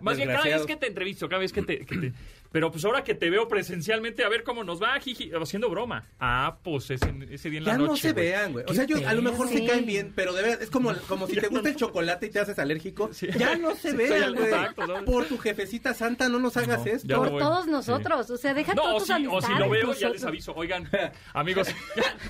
[0.00, 2.12] Más bien, cada vez que te entrevisto, cada vez que te, que te-
[2.52, 6.06] Pero pues ahora que te veo presencialmente, a ver cómo nos va, jiji, haciendo broma.
[6.20, 7.90] Ah, pues ese, ese día en la Ya noche.
[7.90, 8.64] no se vean, güey.
[8.68, 9.58] O sea, yo, a lo mejor Sí.
[9.58, 12.30] se caen bien, pero de verdad, es como, como si te gusta el chocolate y
[12.30, 13.10] te haces alérgico.
[13.38, 14.44] Ya no se Sí, vean, güey.
[14.46, 15.04] exacto, ¿no?
[15.04, 17.08] Por tu jefecita santa, no nos hagas No, esto.
[17.08, 19.54] ya Por no todos nosotros, o sea, deja No, todas o tus si, o si
[19.58, 20.52] lo veo, ya les aviso.
[20.54, 20.88] Oigan,
[21.34, 21.68] amigos,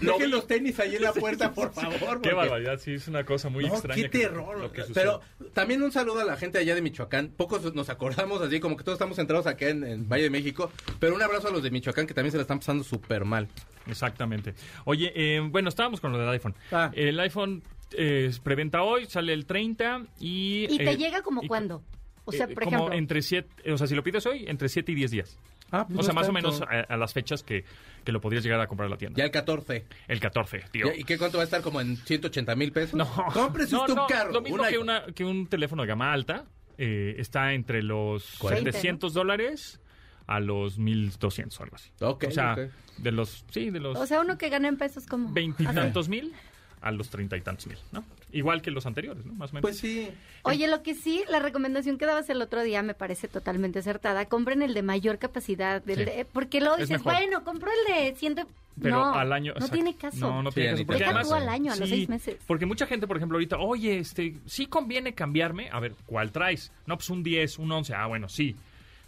[0.01, 0.33] lo Dejen vi.
[0.33, 2.21] los tenis ahí en la puerta, por favor.
[2.21, 4.01] Qué barbaridad, sí, es una cosa muy No, extraña.
[4.03, 4.59] qué terror.
[4.59, 4.95] lo que sucede.
[4.95, 5.21] Pero
[5.53, 7.29] también un saludo a la gente allá de Michoacán.
[7.37, 10.71] Pocos nos acordamos así, como que todos estamos centrados acá en, en Valle de México.
[10.99, 13.49] Pero un abrazo a los de Michoacán que también se la están pasando súper mal.
[13.87, 14.55] Exactamente.
[14.85, 16.55] Oye, eh, bueno, estábamos con lo del iPhone.
[16.71, 16.91] Ah.
[16.95, 20.67] El iPhone eh, preventa hoy, sale el 30 y...
[20.71, 21.83] ¿Y te eh, llega como cuándo?
[22.25, 24.69] O sea, eh, por como ejemplo, entre 7, o sea, si lo pides hoy, entre
[24.69, 25.39] 7 y 10 días.
[25.73, 27.65] Ah, pues o sea, no más o menos a, a las fechas que,
[28.05, 29.17] que lo podrías llegar a comprar a la tienda.
[29.17, 29.87] Ya el 14.
[30.07, 30.95] El 14, tío.
[30.95, 31.63] ¿Y qué cuánto va a estar?
[31.63, 32.95] ¿Como en 180 mil pesos?
[32.95, 34.33] No, Cómprese no, usted no, un carro.
[34.33, 36.45] Lo mismo que, una, que un teléfono de gama alta.
[36.79, 39.81] eh, está entre los 40, 700 dólares
[40.27, 41.91] a los 1200 o algo así.
[42.01, 42.57] Ok, o sea,
[42.99, 45.33] de los, sí, de los o sea, uno que gana en pesos como...
[45.33, 46.33] veintitantos mil
[46.81, 48.05] a los treinta y tantos mil, ¿no?
[48.33, 49.33] Igual que los anteriores, ¿no?
[49.35, 49.63] Más o menos.
[49.63, 50.11] Pues sí.
[50.43, 54.25] Oye, lo que sí, la recomendación que dabas el otro día me parece totalmente acertada.
[54.27, 56.05] Compren el de mayor capacidad, el Sí.
[56.05, 57.21] de- porque luego Es dices, mejor.
[57.21, 58.43] bueno, compro el de ciento...
[58.81, 59.53] Pero no, al año.
[59.53, 59.75] no exacto.
[59.75, 60.17] tiene caso.
[60.19, 60.87] No, no Sí, tiene caso.
[60.87, 61.29] Porque además.
[61.29, 62.37] tú al año, a los seis meses.
[62.47, 65.69] Porque mucha gente, por ejemplo, ahorita, oye, este, sí conviene cambiarme.
[65.71, 66.73] A ver, ¿cuál traes?
[66.87, 67.95] No, pues un 10, un 11.
[67.95, 68.57] Ah, bueno, sí.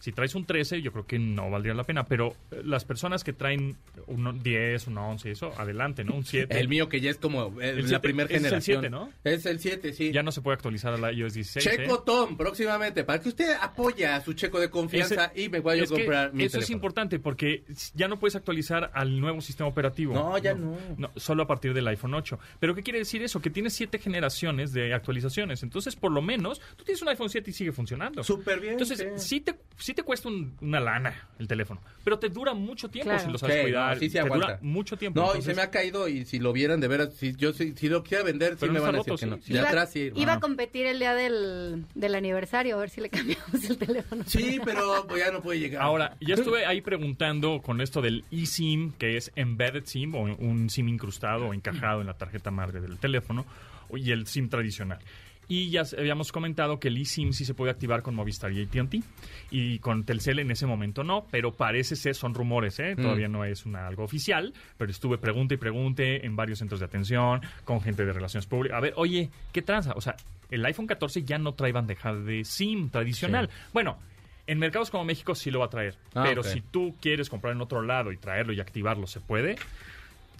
[0.00, 3.24] Si traes un 13, yo creo que no valdría la pena, pero eh, las personas
[3.24, 3.76] que traen
[4.06, 6.14] un 10, un 11, eso, adelante, ¿no?
[6.14, 6.60] Un 7.
[6.60, 8.80] El mío que ya es como eh, El la siete- primera ese es el generación.
[8.82, 9.10] siete, ¿no?
[9.24, 10.12] Es el 7, sí.
[10.12, 11.64] Ya no se puede actualizar a la iOS 16.
[11.64, 11.98] Checo ¿eh?
[12.04, 15.84] Tom, próximamente, para que usted apoye a su checo de confianza Ese- y me vaya
[15.84, 20.12] a comprar mi Eso es importante porque ya no puedes actualizar al nuevo sistema operativo.
[20.14, 20.76] No, ya no.
[21.16, 22.38] Solo a partir del iPhone 8.
[22.60, 23.40] ¿Pero qué quiere decir eso?
[23.40, 25.62] Que tienes siete generaciones de actualizaciones.
[25.62, 28.22] Entonces, por lo menos, tú tienes un iPhone 7 y sigue funcionando.
[28.22, 28.72] Súper bien.
[28.72, 29.28] Entonces, sí.
[29.36, 33.10] sí te, sí te cuesta un- una lana el teléfono, pero te dura mucho tiempo
[33.10, 33.24] Claro.
[33.24, 33.94] si lo sabes Sí, cuidar.
[33.94, 34.46] no, sí se te aguanta.
[34.46, 35.18] dura mucho tiempo.
[35.20, 37.52] No, y Entonces, se me ha caído y si lo vieran de veras, si yo
[37.52, 39.40] si, si lo quisiera vender, sí Pero me no van a está decir roto, que
[39.40, 39.46] no.
[39.46, 39.52] sí.
[39.52, 40.12] De Iba, atrás sí.
[40.14, 44.24] iba a competir el día del, del aniversario, a ver si le cambiamos el teléfono.
[44.26, 45.82] Sí, pero pues, ya no puede llegar.
[45.82, 50.68] Ahora, ya estuve ahí preguntando con esto del eSIM, que es embedded SIM o un
[50.70, 53.46] SIM incrustado o encajado en la tarjeta madre del teléfono,
[53.94, 54.98] y el SIM tradicional.
[55.48, 59.02] Y ya habíamos comentado que el eSIM sí se puede activar con Movistar y AT&T
[59.50, 62.96] y con Telcel en ese momento no, pero parece ser, son rumores, ¿eh?
[62.96, 66.86] todavía no es una, algo oficial, pero estuve pregunte y pregunte en varios centros de
[66.86, 68.76] atención, con gente de relaciones públicas.
[68.78, 69.92] A ver, oye, ¿qué tranza?
[69.96, 70.16] O sea,
[70.50, 73.50] el iPhone 14 ya no trae bandeja de SIM tradicional.
[73.72, 73.98] Bueno,
[74.46, 77.54] en mercados como México sí lo va a traer, Ah, pero si tú quieres comprar
[77.54, 79.56] en otro lado y traerlo y activarlo, ¿se puede?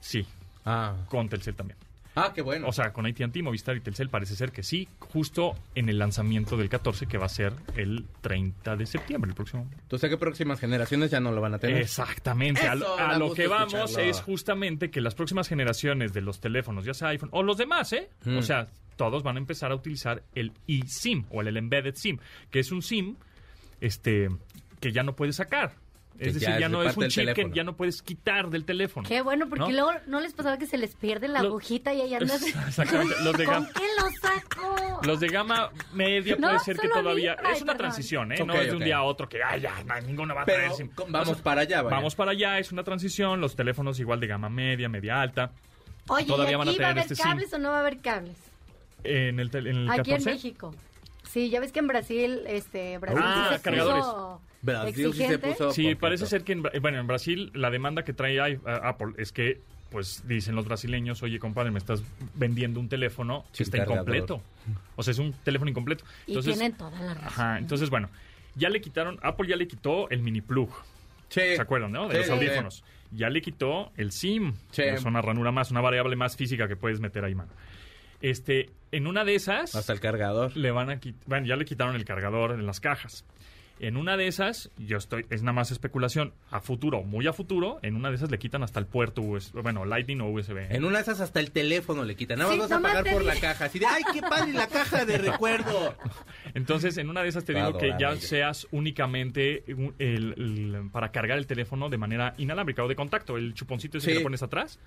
[0.01, 0.27] Sí,
[0.67, 1.79] Ah, con Telcel también.
[2.15, 2.67] Ah qué bueno.
[2.69, 6.57] O sea, con AT&T, Movistar y Telcel parece ser que sí, justo en el lanzamiento
[6.57, 9.69] del 14 que va a ser el 30 de septiembre, el próximo.
[9.83, 11.79] Entonces, ¿qué próximas generaciones ya no lo van a tener?
[11.83, 12.67] Exactamente.
[12.67, 14.11] A, lo- Eso, a da lo gusto que vamos escucharlo.
[14.11, 17.93] es justamente que las próximas generaciones de los teléfonos, ya sea iPhone o los demás,
[17.93, 18.09] ¿eh?
[18.27, 22.19] O sea, todos van a empezar a utilizar el eSIM o el Embedded SIM,
[22.51, 23.17] que es un SIM
[23.81, 24.29] este,
[24.81, 25.75] que ya no puedes sacar.
[26.19, 29.09] Que Es decir, ya no es un chip que ya no puedes quitar del teléfono.
[29.09, 29.71] Qué bueno, porque ¿No?
[29.73, 32.41] luego no les pasaba que se les pierde la Lo- agujita y ahí andas.
[32.69, 35.01] Exactamente, los de ¿Con gam- qué lo saco?
[35.03, 37.37] Los de gama media No, puede ser que todavía...
[37.43, 37.77] Ay, es una perdón.
[37.79, 38.45] transición, ¿eh?
[38.47, 40.71] no es de un día a otro que, ay, ya, no, ninguno va a traer
[40.95, 41.97] con- vamos O sea, para allá, vaya.
[41.97, 45.51] Vamos para allá, es una transición, los teléfonos igual de gama media, media alta.
[46.07, 47.25] Oye, todavía ¿y van a aquí va a haber este SIM.
[47.25, 48.37] cables o no va a haber cables?
[49.03, 50.15] En el, en el Aquí 14.
[50.31, 50.75] en México.
[51.35, 54.05] Sí, ya ves que en Brasil, este, Brasil Ah, sí se cargadores.
[54.05, 55.49] puso Brasil sí se exigente.
[55.53, 58.59] puso- Sí, parece ser que en, Bra- bueno, en Brasil la demanda que trae i-
[58.65, 62.03] a- Apple es que, pues dicen los brasileños, oye compadre, me estás
[62.35, 64.03] vendiendo un teléfono que Sin está cargador.
[64.15, 64.43] incompleto.
[64.97, 66.05] O sea, es un teléfono incompleto.
[66.27, 67.27] Y Entonces, tienen toda la razón.
[67.27, 68.09] Ajá, entonces bueno,
[68.55, 70.71] ya le quitaron, Apple ya le quitó el mini plug.
[71.31, 71.41] Sí.
[71.57, 72.07] ¿Se acuerdan, no?
[72.07, 72.85] De Sí, los sí, audífonos.
[73.11, 74.55] Ya le quitó el SIM.
[74.71, 74.83] Sí.
[74.83, 77.51] Es una ranura más, una variable más física que puedes meter ahí, mano.
[78.25, 80.57] Este, en una de esas Hasta el cargador.
[80.57, 83.25] le van a quitar, bueno, ya le quitaron el cargador en las cajas.
[83.81, 87.81] En una de esas, yo estoy, es nada más especulación, a futuro, muy a futuro,
[87.83, 90.57] en una de esas le quitan hasta el puerto USB, bueno, Lightning o USB.
[90.71, 92.39] En una de esas hasta el teléfono le quitan.
[92.39, 93.65] Nada más Sí, vas a pagar por la caja.
[93.65, 95.97] Así de, ay, qué padre la caja de recuerdo.
[96.55, 99.65] Entonces, en una de esas te digo que ya seas únicamente
[99.99, 104.13] el- para cargar el teléfono de manera inalámbrica o de contacto, el chuponcito ese Sí.
[104.13, 104.79] que le pones atrás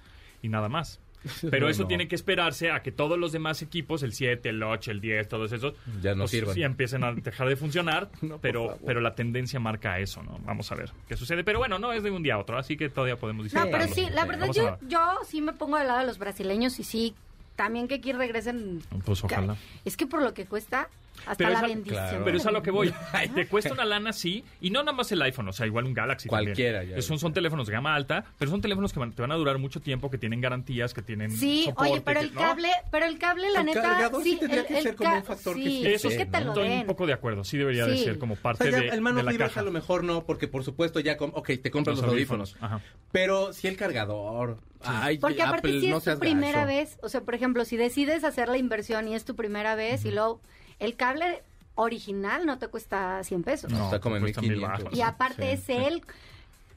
[0.42, 1.02] y nada más.
[1.50, 1.88] Pero eso No.
[1.88, 5.28] tiene que esperarse a que todos los demás equipos, el 7, el 8, el 10,
[5.28, 6.56] todos esos, Ya no pues, sirvan.
[6.56, 10.40] sí empiecen a dejar de funcionar, No, pero, pero la tendencia marca eso, ¿no?
[10.46, 11.44] Vamos a ver qué sucede.
[11.44, 13.78] Pero bueno, no es de un día a otro, así que todavía podemos No, disfrutarlo.
[13.78, 14.76] pero sí, la verdad yo, ver.
[14.88, 17.16] yo sí me pongo del lado de los brasileños y sí,
[17.56, 18.82] también que aquí regresen.
[19.04, 19.56] Pues ojalá.
[19.86, 20.90] Es que por lo que cuesta,
[21.26, 21.96] hasta Pero la es a- bendición.
[22.08, 22.26] claro.
[22.26, 22.94] Pero es a lo que voy.
[23.36, 24.44] Te cuesta una lana, sí.
[24.62, 26.30] Y no nada más el iPhone, o sea, igual un Galaxy.
[26.30, 26.98] Cualquiera, También.
[26.98, 27.02] ya.
[27.02, 29.58] Son, son teléfonos de gama alta, pero son teléfonos que van- te van a durar
[29.58, 31.32] mucho tiempo, que tienen garantías, que tienen.
[31.32, 32.42] Sí, soporte, oye, pero que- el ¿no?
[32.42, 35.16] cable, pero el cable, la El neta, cargador sí tendría el, que el ser como
[35.16, 36.80] un factor que sí, sí Eso que te lo estoy den.
[36.82, 37.44] un poco de acuerdo.
[37.44, 38.04] Sí debería de Sí.
[38.04, 39.62] ser como O parte sea, de, ya el manos de la libres caja.
[39.62, 42.56] a lo mejor no, porque por supuesto ya, com- ok, te compras los, audífonos.
[42.60, 42.82] Ajá.
[43.12, 44.60] Pero si el cargador.
[44.82, 48.24] Ay, Porque aparte Apple, si es tu primera vez, o sea, por ejemplo, si decides
[48.24, 50.40] hacer la inversión y es tu primera vez y luego
[50.80, 51.42] el cable
[51.76, 53.72] original no te cuesta 100 pesos.
[53.72, 54.84] No, Está como en cuesta mil 1500.
[54.86, 54.98] bajos.
[54.98, 56.02] Y aparte es el,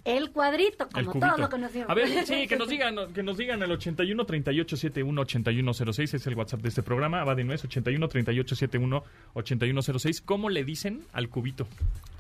[0.04, 1.26] el cuadrito, El como cubito.
[1.26, 1.88] todos lo conocemos.
[1.90, 6.26] A ver, sí, que nos digan, que nos digan el 81 38 71 8106 es
[6.26, 10.20] el WhatsApp de este programa, va de nuez 81 38 71 8106.
[10.22, 11.66] ¿Cómo le dicen al cubito?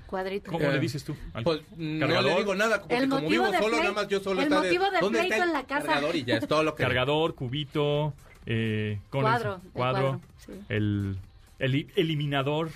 [0.06, 0.50] Cuadrito.
[0.50, 1.14] ¿Cómo Eh, le dices tú?
[1.34, 2.32] ¿Al Pues no cargador?
[2.32, 4.40] le digo nada, porque El como motivo vivo de solo, pleito- nada más yo solo
[4.40, 5.86] el está motivo de ¿dónde está pleito el en la casa?
[5.86, 6.16] cargador?
[6.16, 6.82] Y ya es todo lo que...
[6.82, 8.12] Cargador, cubito,
[8.46, 10.52] eh, ¿cómo le Cuadro, el cuadro, cuadro, sí.
[10.68, 11.16] el,
[11.60, 12.70] el eliminador,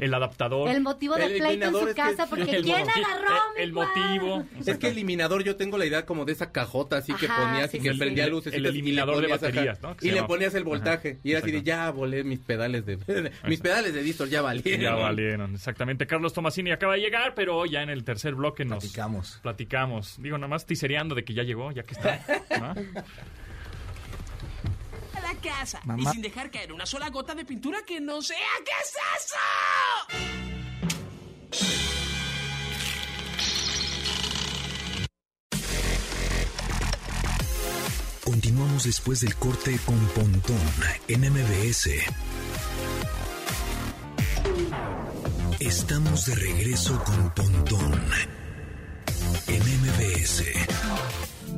[0.00, 0.70] el adaptador.
[0.70, 3.34] El motivo de El pleito en eliminador su es que- casa porque el ¿quién agarró
[3.54, 4.46] mi el motivo.
[4.64, 7.70] Es que eliminador, yo tengo la idea como de esa cajota así que Ajá, ponías
[7.70, 8.30] sí, y que sí, prendía sí.
[8.30, 8.54] luces.
[8.54, 9.94] El eliminador de baterías, ¿no?
[10.00, 11.10] Y le ponías el voltaje.
[11.10, 12.96] Ajá, Y era así de, ya volé mis pedales de...
[13.46, 14.80] mis pedales de distor ya valieron.
[14.80, 16.06] Ya valieron, exactamente.
[16.06, 19.40] Carlos Tomasini acaba de llegar, pero ya en el tercer bloque nos Platicamos.
[19.42, 20.16] platicamos.
[20.22, 22.18] Digo, nada más tisereando de que ya llegó, ya que está.
[22.58, 22.74] ¿no?
[25.22, 28.38] la casa y sin dejar caer una sola gota de pintura que no sea.
[28.64, 29.36] ¿Qué es eso?
[38.24, 40.58] Continuamos después del corte con Pontón
[41.08, 41.90] en MBS.
[45.60, 48.00] Estamos de regreso con Pontón
[49.48, 50.42] en MBS.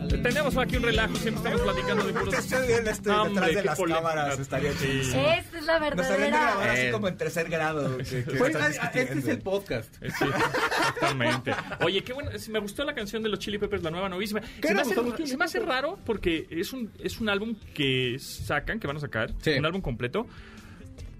[0.08, 2.34] Tenemos aquí un relajo, siempre estamos platicando de puros...
[2.34, 4.02] Estoy bien, estoy Hombre, detrás de las polémica.
[4.08, 4.78] cámaras, estaría Sí.
[4.86, 5.28] chidísimo.
[5.28, 6.72] Esta es la Nos estarían de grabar verdadera.
[6.72, 6.90] así Eh.
[6.92, 7.98] como en tercer grado.
[7.98, 9.30] que- que Oiga, están este es discutiendo.
[9.30, 9.94] el podcast.
[10.02, 11.54] Eh, Sí, exactamente.
[11.84, 12.30] Oye, qué bueno.
[12.50, 14.40] Me gustó la canción de los Chili Peppers, la nueva novísima.
[14.60, 17.54] ¿Qué Se me, hace, gustó se me hace raro porque es un, es un álbum
[17.74, 19.50] que sacan, que van a sacar, Sí.
[19.52, 20.26] un álbum completo.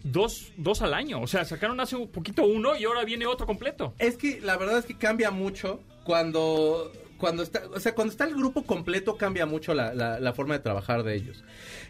[0.03, 1.21] Dos, dos al año.
[1.23, 3.95] O sea, sacaron hace un poquito uno y ahora viene otro completo.
[3.99, 8.25] Es que la verdad es que cambia mucho cuando cuando está, o sea, cuando está
[8.25, 11.43] el grupo completo cambia mucho la, la- la forma de trabajar de ellos.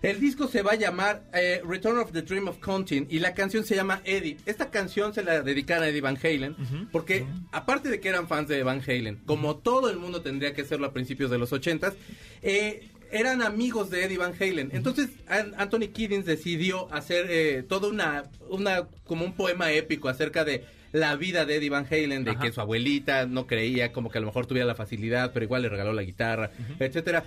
[0.03, 3.35] El disco se va a llamar eh, Return of the Dream of Contine y la
[3.35, 4.37] canción se llama Eddie.
[4.47, 6.57] Esta canción se la dedicaron a Eddie Van Halen
[6.93, 10.65] porque aparte de que eran fans de Van Halen, como todo el mundo tendría que
[10.65, 11.95] serlo a principios de los ochentas,
[12.43, 14.71] eh, eran amigos de Eddie Van Halen.
[14.73, 20.45] Entonces An- Anthony Kiddings decidió hacer eh, toda una, una, como un poema épico acerca
[20.45, 22.41] de la vida de Eddie Van Halen, de Ajá.
[22.41, 25.63] que su abuelita no creía, como que a lo mejor tuviera la facilidad, pero igual
[25.63, 27.25] le regaló la guitarra, etcétera.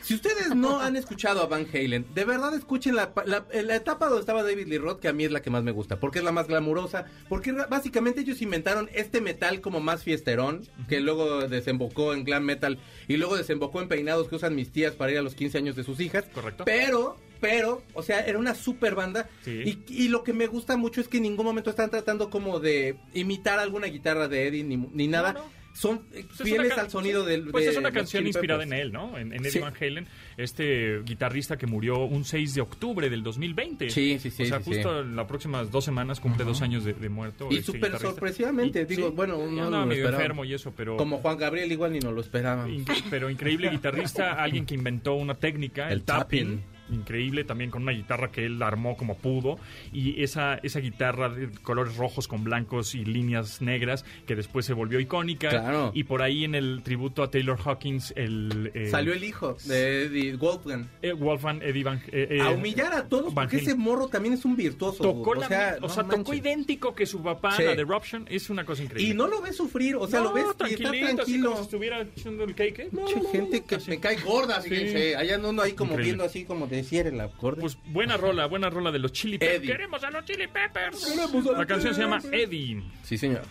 [0.00, 4.06] Si ustedes no han escuchado a Van Halen, de verdad escuchen la, la, la etapa
[4.06, 6.20] donde estaba David Lee Roth, que a mí es la que más me gusta, porque
[6.20, 11.46] es la más glamurosa, porque básicamente ellos inventaron este metal como más fiesterón, que luego
[11.46, 15.18] desembocó en glam metal y luego desembocó en peinados que usan mis tías para ir
[15.18, 16.24] a los 15 años de sus hijas.
[16.32, 16.64] Correcto.
[16.64, 19.28] Pero, pero, o sea, era una super banda.
[19.42, 19.62] Sí.
[19.88, 22.60] Y, y lo que me gusta mucho es que en ningún momento están tratando como
[22.60, 25.32] de imitar alguna guitarra de Eddie ni, ni nada.
[25.32, 25.60] No, no.
[25.72, 27.44] Son Pues es fieles al sonido del.
[27.52, 29.16] Pues de es una los canción inspirada en él, ¿no?
[29.16, 29.58] En, en Eddie Sí.
[29.60, 33.88] Van Halen, este guitarrista que murió un 6 de octubre del 2020.
[33.88, 36.84] Sí, sí, sí, O sea, sí, justo en las próximas dos semanas cumple dos años
[36.84, 37.46] de, de muerto.
[37.52, 40.96] Y este súper sorpresivamente, digo, bueno, no lo medio enfermo y eso, pero...
[40.96, 42.68] Como Juan Gabriel, igual ni nos lo esperábamos.
[42.76, 46.56] Incre- pero increíble guitarrista, alguien que inventó una técnica, el, El tapping.
[46.56, 46.79] tapping.
[46.92, 49.58] Increíble también con una guitarra que él armó como pudo.
[49.92, 54.72] Y esa, esa guitarra de colores rojos con blancos y líneas negras que después se
[54.72, 55.48] volvió icónica.
[55.50, 55.92] Claro.
[55.94, 58.70] Y por ahí en el tributo a Taylor Hawkins, el.
[58.74, 60.86] eh, Salió el hijo de Eddie Wolfgang.
[61.02, 61.98] eh, Wolfgang Eddie Van.
[62.12, 65.02] eh, eh, a humillar a todos, Van porque ese morro también es un virtuoso.
[65.02, 66.38] Tocó o la sea, o no sea, tocó manches.
[66.38, 67.62] idéntico que su papá, Sí.
[67.64, 69.12] la de Eruption, es una cosa increíble.
[69.12, 71.44] Y no lo ves sufrir, o sea, No, lo ves está tranquilito, así tranquilo.
[71.50, 72.78] como si estuviera echando el cake.
[72.80, 72.88] ¿eh?
[72.92, 73.90] No, Mucha no, no, gente que así.
[73.90, 74.70] me cae gorda, Sí.
[74.70, 75.16] fíjense.
[75.16, 76.04] Allá ando uno ahí como Increíble.
[76.12, 77.60] viendo así como de cierre la gorda.
[77.60, 79.58] Pues buena rola, buena rola de los Chili Peppers.
[79.58, 79.72] Eddie.
[79.72, 81.04] Queremos a los Chili Peppers.
[81.04, 82.20] Queremos a La canción se llama.
[82.32, 82.82] Eddie.
[83.02, 83.42] Sí, señor.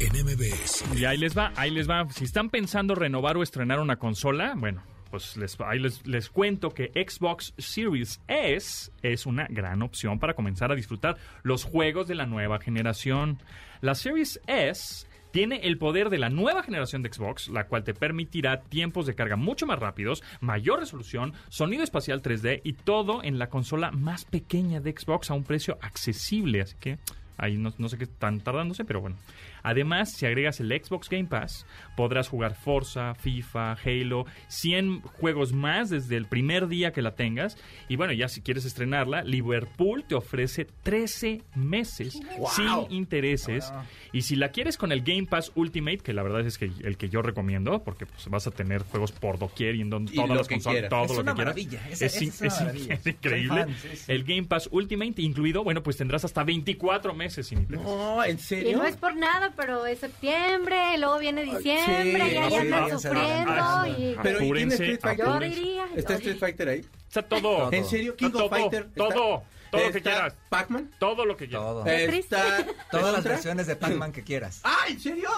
[0.00, 0.84] En MBS.
[0.96, 2.08] Y ahí les va, ahí les va.
[2.10, 6.70] Si están pensando renovar o estrenar una consola, bueno, pues les, ahí les, les cuento
[6.70, 12.14] que Xbox Series S es una gran opción para comenzar a disfrutar los juegos de
[12.14, 13.38] la nueva generación.
[13.80, 17.94] La Series S tiene el poder de la nueva generación de Xbox, la cual te
[17.94, 23.38] permitirá tiempos de carga mucho más rápidos, mayor resolución, sonido espacial 3D y todo en
[23.38, 26.62] la consola más pequeña de Xbox a un precio accesible.
[26.62, 26.98] Así que
[27.36, 29.16] ahí no, sé qué están tardándose, pero bueno.
[29.62, 31.66] Además, si agregas el Xbox Game Pass,
[31.96, 37.56] podrás jugar Forza, FIFA, Halo, 100 juegos más desde el primer día que la tengas.
[37.88, 42.14] Y bueno, ya si quieres estrenarla, Liverpool te ofrece 13 meses
[42.54, 43.72] sin intereses.
[44.12, 46.96] Y si la quieres con el Game Pass Ultimate, que la verdad es que el
[46.96, 50.16] que yo recomiendo, porque pues, vas a tener juegos por doquier y en donde Y
[50.16, 52.02] todas las consolas, todo Es lo una que quieras.
[52.02, 52.98] es, es maravilla.
[53.04, 53.64] increíble.
[53.64, 54.12] fan, sí, sí.
[54.12, 57.86] El Game Pass Ultimate incluido, bueno, pues tendrás hasta 24 meses sin intereses.
[57.88, 58.78] No, ¿en Y serio?
[58.78, 62.90] no es por nada, pero es septiembre, luego viene diciembre, sí, y ahí sí, andan
[62.90, 63.84] sufriendo.
[63.84, 63.90] sí.
[63.98, 64.16] y...
[64.22, 65.26] Pero ¿y tiene Street Fighter?
[65.26, 65.88] Yo diría.
[65.96, 66.86] ¿Está Street Fighter ahí?
[67.08, 67.72] Está todo.
[67.72, 68.14] ¿En serio?
[68.14, 68.82] King todo, of Fighter.
[68.84, 69.42] está- Todo,
[69.72, 70.34] todo lo que quieras.
[70.48, 70.90] ¿Pac-Man?
[71.00, 71.66] Todo lo que quieras.
[71.66, 71.86] Todo.
[71.86, 72.66] Está...
[72.92, 74.60] Todas las versiones de Pac-Man que quieras.
[74.62, 75.28] ¡Ah, en serio!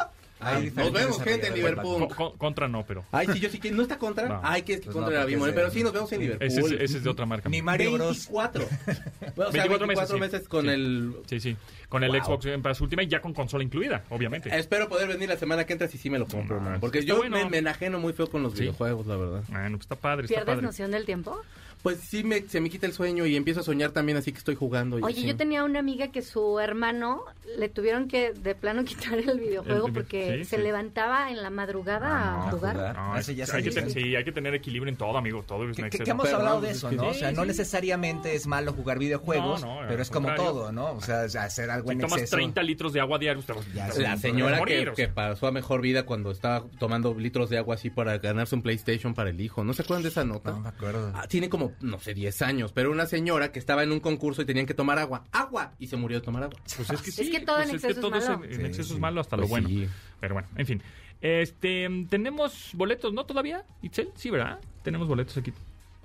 [0.41, 2.09] Hay Nos vemos, gente, en Liverpool.
[2.09, 3.05] Co- co- contra no, pero.
[3.13, 3.71] Ay, sí, yo sí que...
[3.71, 4.29] ¿No está contra?
[4.29, 4.41] No.
[4.43, 6.47] Ay, que es que Pues contra no, es de- pero sí, nos vemos en Liverpool.
[6.47, 7.49] Ese es, ese es de otra marca.
[7.49, 8.29] Ni Mario Bros.
[8.31, 8.65] 24.
[8.65, 10.49] O sea, 24 24 meses, meses, sí.
[10.49, 10.69] con Sí.
[10.71, 11.13] el...
[11.27, 11.57] Sí, sí.
[11.89, 12.21] Con el Wow.
[12.25, 14.57] Xbox Game Pass Ultimate ya con consola incluida, obviamente.
[14.57, 17.09] Espero poder venir la semana que entra si sí me lo compro, No, Porque está
[17.09, 17.37] yo bueno.
[17.37, 18.61] me, me enajeno muy feo con los Sí.
[18.61, 19.43] videojuegos, la verdad.
[19.49, 20.67] Bueno, pues está padre, está ¿Pierdes padre.
[20.67, 21.41] noción del tiempo?
[21.83, 24.39] Pues sí, me, se me quita el sueño y empiezo a soñar también así que
[24.39, 24.99] estoy jugando.
[24.99, 25.27] Y Oye, así.
[25.27, 27.25] yo tenía una amiga que su hermano
[27.57, 30.63] le tuvieron que de plano quitar el videojuego El- porque sí, se sí.
[30.63, 32.77] levantaba en la madrugada Ah, a no, jugar.
[32.77, 32.97] jugar.
[32.97, 35.43] No, Ese ya hay que ten- sí, hay que tener equilibrio en todo, amigo.
[35.43, 37.09] Todo es Que, que- que hemos Pero hablado de es eso, que ¿no?
[37.09, 40.73] O sí, sea, no necesariamente es malo jugar videojuegos, No, no, pero es como todo,
[40.73, 40.93] ¿no?
[40.93, 42.37] O sea, hacer algo Si en tomas exceso.
[42.37, 44.03] 30 litros de agua Ya sé.
[44.03, 48.19] La señora que, pasó a mejor vida cuando estaba tomando litros de agua así para
[48.19, 49.65] ganarse un PlayStation para el hijo.
[49.65, 50.51] ¿No se acuerdan de esa nota?
[50.53, 51.13] No me acuerdo.
[51.15, 54.43] Ah, tiene como, no sé, 10 años, pero una señora que estaba en un concurso
[54.43, 55.25] y tenían que tomar agua.
[55.33, 55.73] ¡Agua!
[55.79, 56.59] Y se murió de tomar agua.
[56.77, 57.31] Pues es que Es sí.
[57.31, 58.45] que todo en pues exceso es todo malo.
[58.45, 58.95] en Sí, exceso sí.
[58.95, 59.69] es malo hasta Pues lo bueno.
[59.69, 59.89] sí.
[60.21, 60.83] Pero bueno, en fin.
[61.21, 63.25] Este, tenemos boletos, ¿no?
[63.27, 64.59] Todavía, Itzel, sí, ¿verdad?
[64.83, 65.53] Tenemos boletos aquí.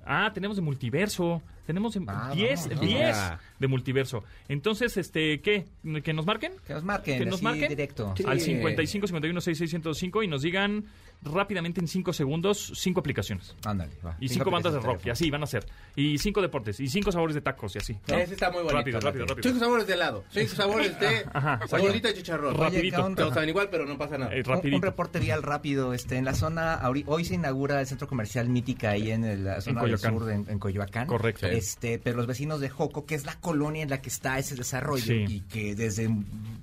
[0.04, 1.42] Ah, tenemos de multiverso.
[1.66, 3.40] Tenemos de- Ah, 10, vamos, 10 venga.
[3.58, 4.22] de multiverso.
[4.48, 5.64] Entonces, este, ¿qué?
[6.04, 6.52] ¿Que nos marquen?
[6.64, 8.14] Que nos marquen, Que nos marquen directo.
[8.16, 8.22] Sí.
[8.24, 10.84] al 55 51 66 105 y nos digan
[11.26, 13.54] rápidamente en 5 segundos 5 aplicaciones.
[13.64, 14.16] Ándale, va.
[14.20, 15.66] Y Cinco 5 bandas de rock, y así van a ser.
[15.94, 17.98] Y 5 deportes, y 5 sabores de tacos, y así.
[18.08, 18.16] ¿no?
[18.16, 18.76] Ese está muy bonito.
[18.76, 19.42] Rápido, rápido, rápido.
[19.50, 22.54] Cinco sabores de helado, cinco sabores de Ajá, gordita y chicharrón.
[22.56, 23.14] Rapidito.
[23.14, 24.34] Todos saben igual, pero no pasa nada.
[24.34, 25.92] Eh, Un- Un, reporte vial rápido.
[25.92, 29.60] Este, en la zona, hoy se inaugura el centro comercial Mítica ahí en el- la
[29.60, 31.06] zona del sur, de- en, en Coyoacán.
[31.06, 31.46] Correcto.
[31.46, 34.54] Este, pero los vecinos de Joco, que es la colonia en la que está ese
[34.54, 35.24] desarrollo Sí.
[35.28, 36.08] y que desde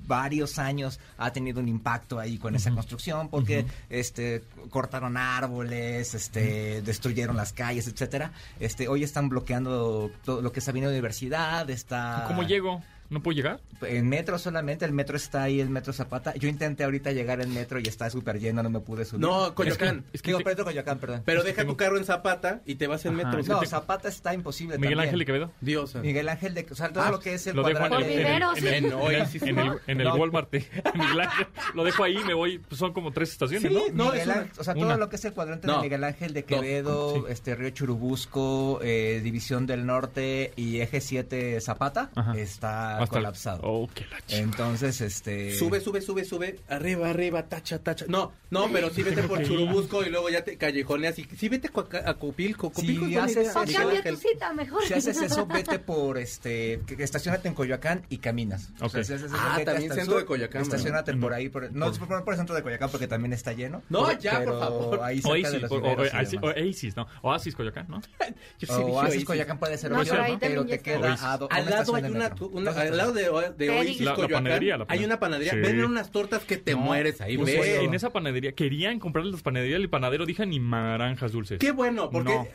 [0.06, 6.82] varios años ha tenido un impacto ahí con esa construcción, porque este cortaron árboles, este
[6.82, 8.32] destruyeron las calles, etcétera.
[8.60, 12.82] Este, hoy están bloqueando todo lo que es Avenida Universidad, está ¿Cómo llego?
[13.14, 13.60] ¿No puedo llegar?
[13.82, 16.34] en metro solamente, el metro está ahí, el metro Zapata.
[16.36, 19.22] Yo intenté ahorita llegar en metro y está súper lleno, no me pude subir.
[19.22, 20.06] No, Coyoacán.
[20.14, 21.22] Es que Digo, te- Pedro Coyoacán, perdón.
[21.26, 23.36] Pero deja tu carro en Zapata y te vas en Ajá.
[23.38, 23.56] metro.
[23.56, 25.08] No, Zapata está imposible Miguel también.
[25.10, 25.52] Ángel de Quevedo.
[25.62, 25.96] Dios.
[25.96, 26.66] Miguel Ángel de...
[26.72, 28.42] O sea, todo Ah, lo que es el Lo dejo en cuadrante el, de- en
[28.42, 30.16] el, en el- En Oasis, en el- en el No.
[30.16, 30.60] Walmart de
[30.96, 31.48] Miguel Ángel.
[31.76, 32.58] Lo dejo ahí y me voy.
[32.60, 33.82] Pues son como tres estaciones, Sí, ¿no?
[33.94, 34.88] no, Miguel es una- Ángel- o sea, una.
[34.88, 35.76] todo lo que es el cuadrante No.
[35.78, 37.22] de Miguel Ángel de Quevedo, Sí.
[37.30, 42.38] este Río Churubusco, eh, División del Norte y Eje 7 Zapata Ajá.
[42.38, 43.62] está Hasta el- colapsado.
[43.64, 45.56] Oh, qué la Entonces, este...
[45.58, 48.06] Sube, sube, sube, sube, arriba, arriba, tacha, tacha.
[48.08, 49.44] No, no, pero sí vete por.
[49.44, 51.18] Churubusco y luego ya te callejoneas.
[51.20, 52.72] Y sí vete cu- a Copilco.
[52.76, 54.84] Si Copilco haces eso, cambia tu cita mejor.
[54.86, 56.82] Si haces eso, vete por este.
[56.98, 58.70] Estacionate en Coyoacán y caminas.
[58.80, 59.06] O sea, Ok.
[59.06, 61.22] si haces eso, Ah, vete también hasta el centro sur, de Coyoacán, Estacionate ¿no?
[61.22, 61.50] por ahí.
[61.50, 63.82] Por, no, por, por el centro de Coyoacán porque también está lleno.
[63.90, 65.00] No, ya, por pero favor.
[65.04, 67.08] Ahí Oasis, o- o- Oasis, ¿no?
[67.22, 68.02] Oasis Coyoacán, ¿no?
[68.60, 69.26] Yo sí Oasis Oasis.
[69.26, 70.04] Coyoacán puede ser No,
[70.40, 73.24] pero te queda a, a Al lado hay una, una- al lado de,
[73.58, 75.52] de La- Oasis la Coyoacán panadería, la hay una panadería.
[75.54, 75.60] Sí.
[75.60, 77.38] Venden unas tortas que te No, mueres ahí.
[77.38, 77.84] Pues, ve.
[77.84, 81.60] en esa panadería querían comprarle las panaderías y el panadero dijo ni naranjas dulces.
[81.60, 82.48] Qué bueno, porque No.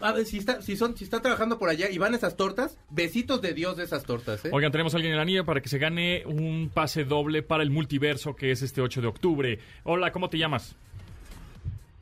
[0.00, 2.78] a ver, si está, si son, si está trabajando por allá y van esas tortas,
[2.90, 4.50] besitos de Dios de esas tortas, ¿eh?
[4.52, 7.62] Oigan, tenemos a alguien en la línea para que se gane un pase doble para
[7.62, 9.58] el multiverso que es este 8 de octubre.
[9.84, 10.76] Hola, ¿cómo te llamas?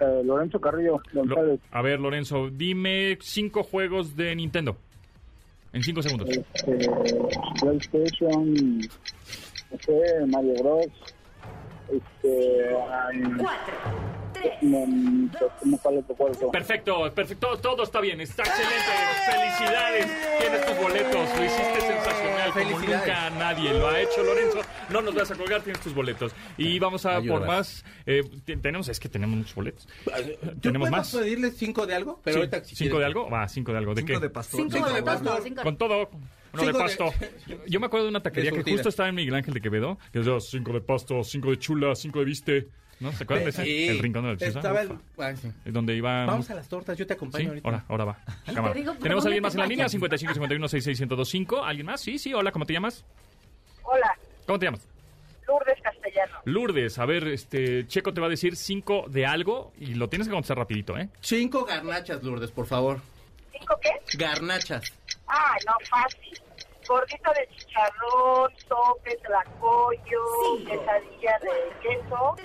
[0.00, 4.78] Eh, Lorenzo Carrillo Lo- a ver, Lorenzo, dime cinco juegos de Nintendo.
[5.72, 6.28] En cinco segundos.
[6.28, 6.90] este,
[7.60, 10.86] PlayStation, no sé, Mario Bros.
[11.92, 12.70] Este,
[14.62, 14.86] no,
[15.64, 16.50] no sale otro cuarto.
[16.50, 18.74] Perfecto, perfecto, todo está bien, está excelente.
[19.30, 20.06] Felicidades,
[20.40, 24.60] tienes tus boletos, lo hiciste sensacional, como nunca nadie lo ha hecho, Lorenzo.
[24.90, 26.32] No nos vas a colgar, tienes tus boletos.
[26.56, 27.84] Y vamos a Ayuda, por más.
[28.06, 29.86] eh, te- tenemos, es que tenemos muchos boletos.
[30.04, 31.14] ¿Yo tenemos puedo más.
[31.14, 32.20] pedirles cinco de algo?
[32.24, 33.30] Pero Sí, ahorita si ¿Cinco de algo?
[33.30, 33.94] Va, cinco de algo.
[33.94, 34.20] ¿De Cinco qué?
[34.20, 34.60] de pastor.
[34.60, 35.42] Cinco Cinco de pastor.
[35.62, 36.08] Con todo.
[36.52, 37.12] Uno de Cinco de- pasto.
[37.46, 39.60] Yo, yo me acuerdo de una taquería De que justo estaba en Miguel Ángel de
[39.60, 39.98] Quevedo.
[40.12, 42.68] Que decía cinco de pasto, cinco de chula, cinco de viste.
[43.00, 43.10] ¿No?
[43.12, 43.64] ¿Se acuerdan de ese?
[43.64, 43.88] Sí.
[43.88, 44.46] El rincón de la.
[44.46, 44.90] Estaba el...
[44.92, 45.50] Uf, ay, sí.
[45.64, 46.26] Donde iba...
[46.26, 47.66] Vamos a las tortas, yo te acompaño Sí, ahorita.
[47.68, 48.18] ahora, ahora va.
[48.54, 48.74] Cámara.
[48.74, 49.92] digo, ¿por Tenemos a alguien más en la línea, vayas?
[49.92, 51.64] 55 51 66 1025.
[51.64, 52.00] ¿Alguien más?
[52.02, 53.04] Sí, sí, hola, ¿cómo te llamas?
[53.84, 54.14] Hola,
[54.46, 54.86] ¿Cómo te llamas?
[55.48, 56.32] Lourdes Castellano.
[56.44, 60.28] Lourdes, a ver, este, Checo te va a decir cinco de algo y lo tienes
[60.28, 61.08] que contestar rapidito, ¿eh?
[61.20, 63.00] Cinco garnachas, Lourdes, por favor.
[63.50, 63.90] ¿Cinco qué?
[64.18, 64.82] Garnachas.
[65.30, 66.40] Ah, no, fácil.
[66.88, 72.36] Gordita de chicharrón, sope, tlacoyo, quesadilla de queso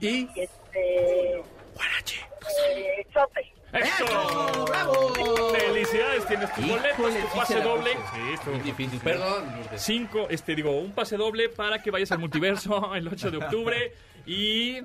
[0.00, 0.08] Y...
[0.08, 1.38] y este...
[1.38, 3.52] Eh, sope.
[3.72, 4.64] ¡Eso!
[4.64, 5.14] ¡Bravo!
[5.52, 6.26] ¡Felicidades!
[6.26, 7.90] Tienes tus boletos, tu sí pase doble.
[7.92, 9.00] Sí, Muy difícil.
[9.00, 9.44] Perdón.
[9.76, 13.92] Cinco, este, digo, un pase doble para que vayas al multiverso el 8 de octubre.
[14.24, 14.80] Y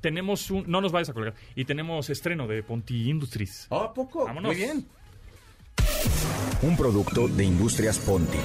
[0.00, 0.64] tenemos un.
[0.70, 1.34] No nos vayas a colgar.
[1.54, 3.66] Y tenemos estreno de Ponti Industries.
[3.70, 4.24] Oh, ¿a poco?
[4.26, 4.52] Vámonos.
[4.52, 4.88] Muy bien.
[6.62, 8.38] Un producto de Industrias Ponti.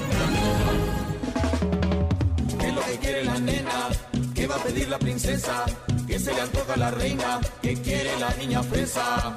[2.60, 3.90] ¿Qué es lo que quiere la nena?
[4.36, 5.66] ¿Qué va a pedir la princesa?
[6.08, 7.40] ¿Qué se le antoja a la reina?
[7.62, 9.36] ¿Qué quiere la niña fresa?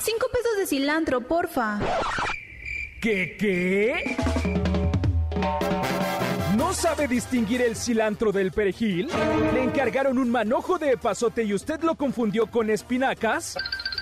[0.00, 1.78] Cinco pesos de cilantro, porfa.
[3.00, 4.16] ¿Qué qué?
[6.56, 9.08] ¿No sabe distinguir el cilantro del perejil?
[9.54, 13.56] ¿Le encargaron un manojo de epazote y usted lo confundió con espinacas?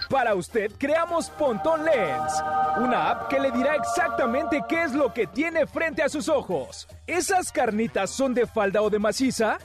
[0.09, 2.33] Para usted creamos Pontón Lens,
[2.79, 6.87] una app que le dirá exactamente qué es lo que tiene frente a sus ojos.
[7.07, 9.59] ¿Esas carnitas son de falda o de maciza?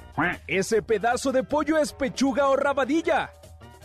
[0.48, 3.32] ¿Ese pedazo de pollo es pechuga o rabadilla?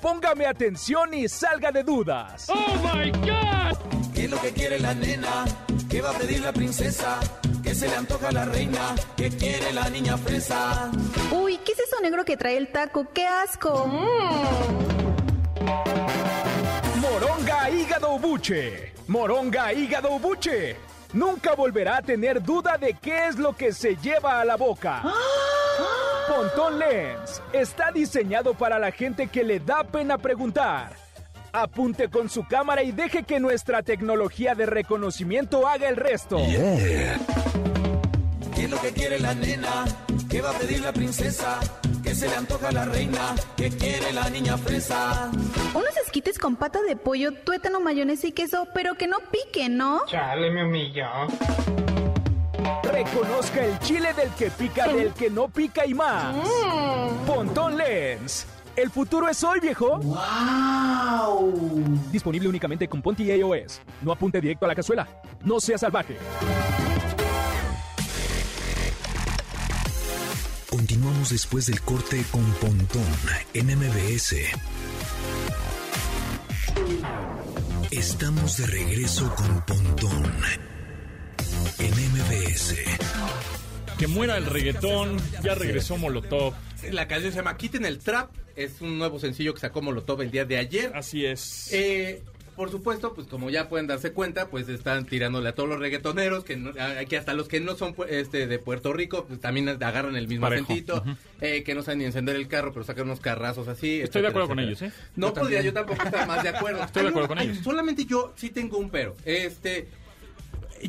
[0.01, 2.49] Póngame atención y salga de dudas.
[2.49, 3.77] ¡Oh, my God!
[4.15, 5.45] ¿Qué es lo que quiere la nena?
[5.91, 7.19] ¿Qué va a pedir la princesa?
[7.63, 8.95] ¿Qué se le antoja a la reina?
[9.17, 10.91] ¿Qué quiere la niña fresa?
[11.33, 13.07] Uy, ¿qué es eso negro que trae el taco?
[13.13, 13.91] ¡Qué asco!
[17.17, 18.93] Moronga Hígado Buche.
[19.09, 20.77] Moronga Hígado Buche.
[21.15, 25.03] Nunca volverá a tener duda de qué es lo que se lleva a la boca.
[26.29, 30.93] Pontón Lens está diseñado para la gente que le da pena preguntar.
[31.55, 36.37] Apunte con su cámara y deje que nuestra tecnología de reconocimiento haga el resto.
[36.37, 37.17] ¿Qué
[38.67, 39.85] es lo que quiere la nena?
[40.29, 41.61] ¿Qué va a pedir la princesa?
[42.03, 43.35] ¿Qué se le antoja a la reina?
[43.57, 45.31] ¿Qué quiere la niña fresa?
[45.73, 50.05] Unos esquites con pata de pollo, tuétano, mayonesa y queso, pero que no piquen, ¿no?
[50.07, 51.07] Chale, me humilló.
[52.83, 56.35] Reconozca el chile del que pica, del que no pica y más.
[57.25, 58.47] Pontón Lens.
[58.75, 59.99] El futuro es hoy, viejo.
[59.99, 61.53] ¡Wow!
[62.11, 63.81] Disponible únicamente con Ponti iOS.
[64.03, 65.07] No apunte directo a la cazuela.
[65.45, 66.19] No sea salvaje.
[71.31, 73.03] Después del corte con Pontón
[73.53, 74.37] en MBS.
[77.91, 80.33] Estamos de regreso con Pontón
[81.81, 82.75] en MBS.
[83.99, 86.55] Que muera el reggaetón, ya regresó Molotov.
[86.93, 88.31] La canción se llama Quiten el Trap.
[88.55, 90.93] Es un nuevo sencillo que sacó Molotov el día de ayer.
[90.95, 91.71] Así es.
[91.73, 92.23] Eh,
[92.57, 96.43] por supuesto, pues como ya pueden darse cuenta, pues están tirándole a todos los reggaetoneros,
[96.45, 99.41] que, no- a- que hasta los que no son pu- este de Puerto Rico, pues
[99.41, 100.47] también agarran el mismo
[100.97, 101.17] Ujú.
[101.43, 104.01] eh, que no saben ni encender el carro, pero sacan unos carrazos así.
[104.01, 104.93] Estoy de etcétera, acuerdo con ellos, ¿eh?
[105.17, 105.65] No Yo podría, también.
[105.65, 106.83] yo tampoco estar más de acuerdo.
[106.85, 107.59] Estoy de acuerdo con ellos.
[107.63, 109.15] Solamente yo sí tengo un pero.
[109.25, 109.89] Este,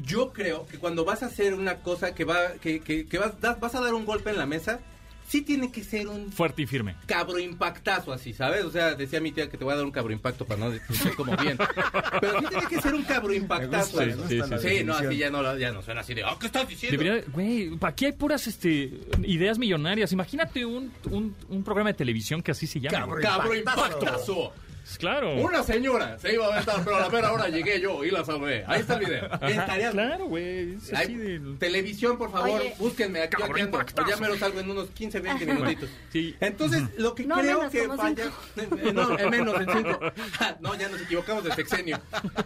[0.04, 3.40] yo creo que cuando vas a hacer una cosa que va, que, que, que vas,
[3.42, 4.80] das- vas a dar un golpe en la mesa,
[5.28, 6.96] sí tiene que ser un Fuerte y firme.
[7.06, 8.64] cabro impactazo así, ¿sabes?
[8.64, 10.72] O sea, decía mi tía que te voy a dar un cabro impacto para no
[10.72, 11.58] decir como bien.
[12.22, 14.00] Pero sí tiene que ser un cabro impactazo.
[14.04, 14.12] Sí,
[14.62, 16.98] sí, no, así ya no, ya no suena así de, "Ah, ¿qué estás diciendo?
[17.02, 18.92] Debería, güey, aquí hay puras este,
[19.24, 20.12] ideas millonarias.
[20.12, 23.20] Imagínate un, un, un programa de televisión que así se llama.
[23.22, 24.54] Cabro impactazo.
[24.98, 25.36] Claro.
[25.36, 28.24] Una señora se iba a aventar, pero a la mera hora llegué yo y la
[28.24, 28.64] salvé.
[28.68, 29.26] Ahí está el video.
[29.32, 30.78] Ajá, claro, güey.
[31.60, 32.74] Televisión, por favor, Oye.
[32.80, 33.42] búsquenme aquí.
[33.42, 33.80] Ando.
[34.08, 35.90] Ya me lo salgo en unos 15, 20 minutitos.
[36.12, 36.36] Sí.
[36.40, 38.32] Entonces, lo que No, creo menos, que falla.
[38.94, 40.00] No, en menos, en cinco.
[40.62, 42.00] No, ya nos equivocamos de sexenio.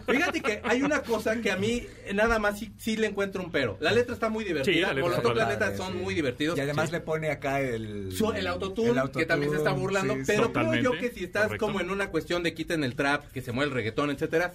[0.06, 3.50] Fíjate que hay una cosa que a mí nada más sí, sí le encuentro un
[3.50, 3.76] pero.
[3.80, 4.74] La letra está muy divertida.
[4.74, 5.98] Sí, la letra Molotov, está la son sí.
[5.98, 6.58] muy divertidos.
[6.58, 6.92] Y además Sí.
[6.92, 8.08] le pone acá el...
[8.34, 11.44] El autotune, el autotune, que también se está burlando, pero creo yo que si estás
[11.44, 11.66] correcto.
[11.66, 14.54] como en una cuestión de quiten el trap, que se mueve el reggaetón, etcétera,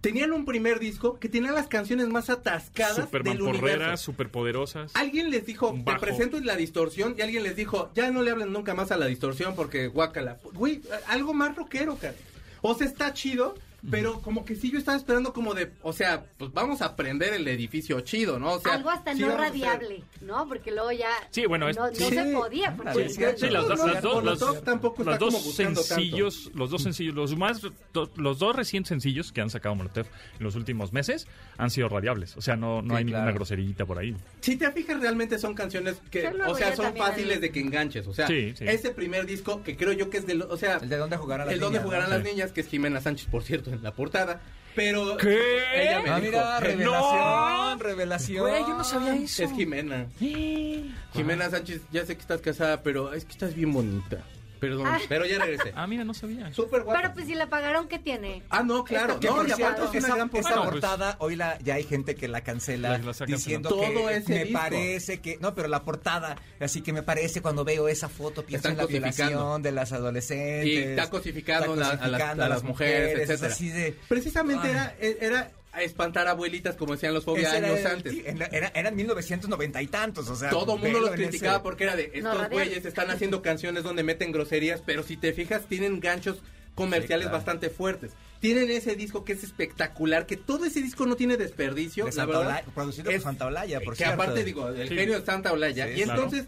[0.00, 3.96] tenían un primer disco que tenía las canciones más atascadas Superman del universo.
[3.96, 4.90] superpoderosas.
[4.94, 8.52] Alguien les dijo, te presento la distorsión, y alguien les dijo, ya no le hablen
[8.52, 10.38] nunca más a la distorsión porque guácala.
[10.52, 12.16] Güey, algo más rockero, cara.
[12.60, 13.54] O sea, está chido,
[13.90, 17.34] pero como que sí yo estaba esperando como de, o sea, pues vamos a prender
[17.34, 18.52] el edificio chido, ¿no?
[18.54, 20.46] O sea, Algo hasta sí no radiable, ¿no?
[20.48, 22.04] Porque luego ya Sí, bueno, es- no, no sí.
[22.04, 22.74] se podía.
[22.76, 25.82] Porque Sí, las, las- las dos, las- Molotov tampoco está las como dos tanto.
[25.82, 27.60] sencillos, los dos sencillos, los más,
[27.92, 30.06] do- los dos recién sencillos que han sacado Molotov
[30.38, 31.26] en los últimos meses
[31.58, 32.36] han sido radiables.
[32.36, 34.14] O sea, no, no Sí, hay ninguna groserita por ahí.
[34.40, 38.06] Si te fijas, realmente son canciones que, Sí, o sea, son fáciles de que enganches.
[38.06, 38.64] O sea, Sí, sí.
[38.66, 41.16] ese primer disco que creo yo que es de, lo- o sea, El de dónde
[41.16, 42.16] jugarán las el donde jugarán ¿no?
[42.16, 44.40] las niñas, que es Jimena Sánchez, por cierto, en la portada.
[44.74, 45.38] Pero ¿Qué?
[45.82, 48.40] ella me Ah, dijo, mira, revelación, revelación.
[48.48, 49.44] Güey, yo no sabía eso.
[49.44, 50.06] Es Jimena.
[50.18, 54.24] Jimena Sánchez, ya sé que estás casada, pero es que estás bien bonita.
[54.68, 54.98] Perdón, Ah.
[55.08, 55.72] pero ya regresé.
[55.74, 56.52] Ah, mira, no sabía.
[56.52, 57.00] Súper guapa.
[57.00, 58.42] Pero pues si la pagaron, ¿qué tiene?
[58.50, 59.18] Ah, no, claro.
[59.20, 60.54] No, y aparte cierto, es una esa, gran esa portada.
[60.56, 63.68] Bueno, pues- portada, hoy la, ya hay gente que la cancela La- la diciendo.
[63.68, 64.58] Todo que ese me disco.
[64.60, 65.38] parece que...
[65.40, 68.78] No, pero la portada, así que me parece cuando veo esa foto, pienso Están en
[68.78, 70.66] la violación de las adolescentes.
[70.66, 73.52] Y está cosificando está la- a, las, cosificando a las mujeres, es etcétera.
[73.52, 73.96] así de...
[74.08, 74.70] Precisamente Ay.
[74.72, 78.14] era, era a espantar abuelitas, como decían los era años antes.
[78.24, 80.50] era, era, eran 1990 y tantos, o sea...
[80.50, 82.50] Todo el mundo los criticaba ese- porque era de No, estos radial.
[82.50, 86.42] güeyes están haciendo canciones donde meten groserías, pero si te fijas tienen ganchos
[86.74, 87.36] comerciales Sí, claro.
[87.38, 88.12] bastante fuertes.
[88.40, 92.26] Tienen ese disco que es espectacular, que todo ese disco no tiene desperdicio, de la
[92.26, 92.42] verdad.
[92.42, 94.14] Olaya, producido por Santa Olaya, por que cierto.
[94.22, 94.94] aparte digo, el Sí.
[94.96, 95.86] genio de Santa Olaya.
[95.86, 96.24] Sí, y claro.
[96.24, 96.46] entonces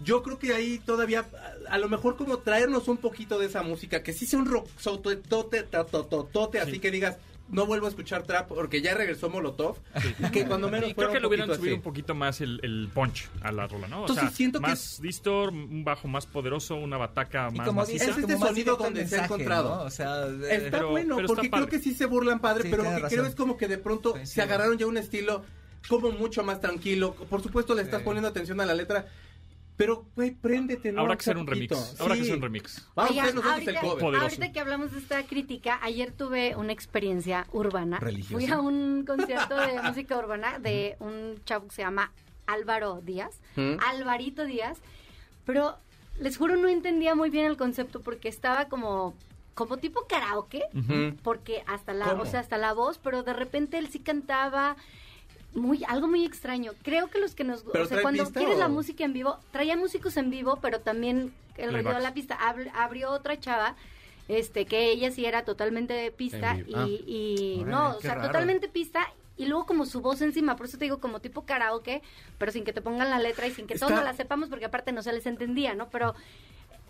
[0.00, 1.24] yo creo que ahí todavía
[1.68, 4.46] a, a lo mejor como traernos un poquito de esa música, que sí sea un
[4.46, 5.16] rock tote,
[6.32, 7.16] tote, así que digas
[7.48, 9.76] no vuelvo a escuchar trap porque ya regresó Molotov,
[10.32, 11.72] que cuando menos Y creo que un le hubieran subido así.
[11.74, 13.98] un poquito más el, el punch a la rola, ¿no?
[13.98, 17.66] O Entonces, sea, siento que más distor, un bajo más poderoso, una bataca Y más
[17.68, 18.06] como maciza.
[18.10, 19.76] Es este sonido donde se ha encontrado.
[19.76, 19.82] ¿no?
[19.82, 22.64] O sea, de- Está Pero- bueno, pero está porque creo que sí se burlan padre,
[22.64, 23.08] Sí, pero lo que razón.
[23.10, 24.34] creo es como que de pronto Sí, sí.
[24.34, 25.44] se agarraron ya un estilo
[25.88, 27.14] como mucho más tranquilo.
[27.14, 28.04] Por supuesto le estás Sí.
[28.06, 29.06] poniendo atención a la letra,
[29.76, 31.00] pero güey, préndete, ¿no?
[31.02, 32.00] Habrá que hacer un remix.
[32.00, 32.26] Habrá que Sí.
[32.28, 32.86] hacer un remix.
[32.94, 33.98] Vamos a Oigan, el ahorita, cover.
[34.00, 34.22] Poderoso.
[34.24, 37.98] ahorita que hablamos de esta crítica, ayer tuve una experiencia urbana.
[37.98, 38.34] Religiosa.
[38.34, 42.12] Fui a un concierto de música urbana de un chavo que se llama
[42.46, 43.76] Álvaro Díaz, ¿Mm?
[43.88, 44.78] Alvarito Díaz,
[45.46, 45.76] pero
[46.20, 49.14] les juro no entendía muy bien el concepto porque estaba como
[49.54, 50.62] como tipo karaoke,
[51.22, 52.22] porque hasta la, ¿Cómo?
[52.24, 54.74] o sea, hasta la voz, pero de repente él sí cantaba
[55.54, 56.72] muy algo muy extraño.
[56.82, 58.60] Creo que los que nos, ¿Pero o sea, cuando pista quieres o?
[58.60, 62.36] la música en vivo, traía músicos en vivo, pero también el rollo de la pista
[62.40, 63.76] Ab- abrió otra chava
[64.26, 66.74] este, que ella sí era totalmente pista En y.
[66.74, 66.86] Ah.
[66.88, 68.26] y Órale, no, o sea, raro.
[68.28, 72.02] totalmente pista y luego como su voz encima, por eso te digo como tipo karaoke,
[72.38, 74.48] pero sin que te pongan la letra y sin que todos Está- no la sepamos
[74.48, 75.88] porque aparte no se les entendía, ¿no?
[75.90, 76.14] Pero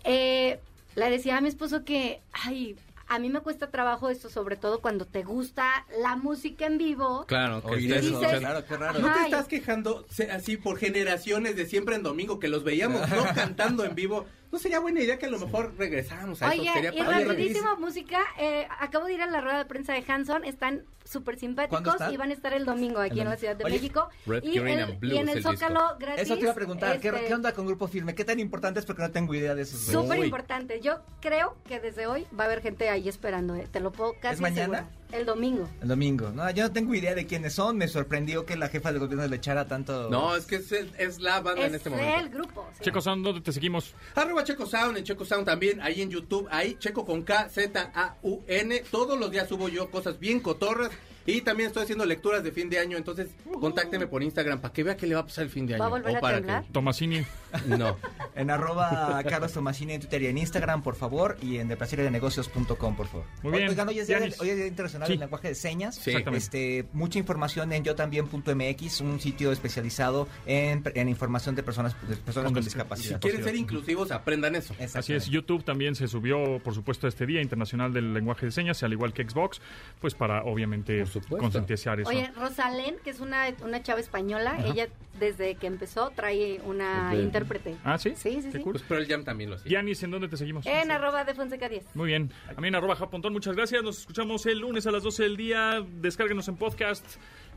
[0.03, 0.59] eh,
[0.95, 2.75] le decía a mi esposo que, ay,
[3.07, 7.25] a mí me cuesta trabajo esto, sobre todo cuando te gusta la música en vivo.
[7.27, 8.99] Claro, que Oír estés eso, Dices- claro, qué raro.
[8.99, 13.01] ¿No te estás quejando se- así por generaciones de siempre en domingo que los veíamos
[13.09, 14.25] no cantando en vivo?
[14.51, 16.61] ¿No sería buena idea que a lo mejor regresáramos a eso?
[16.61, 17.25] Oye, Sería y padre.
[17.25, 21.35] rapidísimo música, eh, acabo de ir a la rueda de prensa de Hanson, están súper
[21.37, 23.37] ¿Cuándo simpáticos y van a estar el domingo aquí El en la.
[23.37, 24.07] Ciudad de Oye, México.
[24.25, 24.67] Red, y, el-
[25.01, 25.51] y en el el disco.
[25.53, 26.23] Zócalo gratis.
[26.23, 28.15] Eso te iba a preguntar, ¿qué, este, qué onda con Grupo Firme?
[28.15, 28.85] ¿Qué tan importante es?
[28.85, 29.77] Porque no tengo idea de eso.
[29.77, 30.79] Súper importante.
[30.81, 34.13] Yo creo que desde hoy va a haber gente ahí esperando, eh, te lo puedo
[34.19, 34.89] casi ¿Es mañana?
[35.11, 35.69] El domingo.
[35.81, 36.29] El domingo.
[36.31, 37.77] No, yo no tengo idea de quiénes son.
[37.77, 40.09] Me sorprendió que la jefa del gobierno le echara tanto...
[40.09, 42.19] No, es que es, el- es la banda Es en este momento.
[42.19, 42.67] el grupo.
[42.77, 42.83] sí.
[42.83, 43.93] Checo Sound, ¿dónde te seguimos?
[44.15, 47.91] Arroba Checo Sound, en Checo Sound también, ahí en YouTube, ahí Checo con K, Z,
[47.93, 48.83] A, U, N.
[48.91, 50.89] Todos los días subo yo cosas bien cotorras
[51.25, 54.83] y también estoy haciendo lecturas de fin de año, entonces contácteme por Instagram para que
[54.83, 55.81] vea qué le va a pasar el fin de año.
[55.81, 56.65] ¿Va a volver o a para temblar?
[56.71, 57.25] Tomasini.
[57.67, 57.97] No.
[58.35, 61.37] En arroba Carlos Tomasini en Twitter y en Instagram, por favor.
[61.41, 63.25] Y en deplaceredenegocios.com, por favor.
[63.43, 63.69] Muy bien.
[63.69, 64.37] Oigan, hoy es, día, Yanis.
[64.37, 65.13] del- hoy es Día Internacional Sí.
[65.13, 65.95] del Lenguaje de Señas.
[65.95, 66.09] Sí.
[66.09, 66.43] Exactamente.
[66.43, 72.17] Este, mucha información en yo también.mx, un sitio especializado en, en información de personas, de
[72.17, 73.15] personas Con con, disca- discapacidad.
[73.15, 74.75] Si quieren ser inclusivos, aprendan eso.
[74.93, 75.27] Así es.
[75.27, 78.91] YouTube también se subió, por supuesto, a este Día Internacional del Lenguaje de Señas, al
[78.91, 79.61] igual que Xbox,
[80.01, 81.37] pues para obviamente supuesto.
[81.37, 82.09] concientizar eso.
[82.09, 84.87] Oye, Rosalén, que es una, una chava española, ella
[85.19, 87.19] desde que empezó trae una Ok.
[87.19, 87.75] intérprete.
[87.83, 88.13] ah, ¿sí?
[88.17, 88.63] Sí, sí, Qué sí.
[88.63, 88.73] cool.
[88.73, 89.71] Pues pero el Jam también lo hacía.
[89.71, 90.65] Yanis, ¿en dónde te seguimos?
[90.65, 91.95] En arroba de Fonseca 10.
[91.95, 92.31] Muy bien.
[92.55, 93.81] A mí en arroba japontón, muchas gracias.
[93.83, 95.83] Nos escuchamos el lunes a las 12 del día.
[96.01, 97.05] Descárguenos en podcast.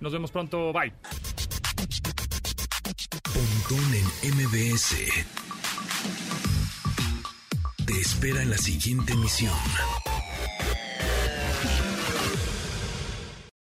[0.00, 0.72] Nos vemos pronto.
[0.72, 0.92] Bye.
[3.22, 4.94] Pontón en MBS.
[7.86, 9.52] Te espera en la siguiente emisión.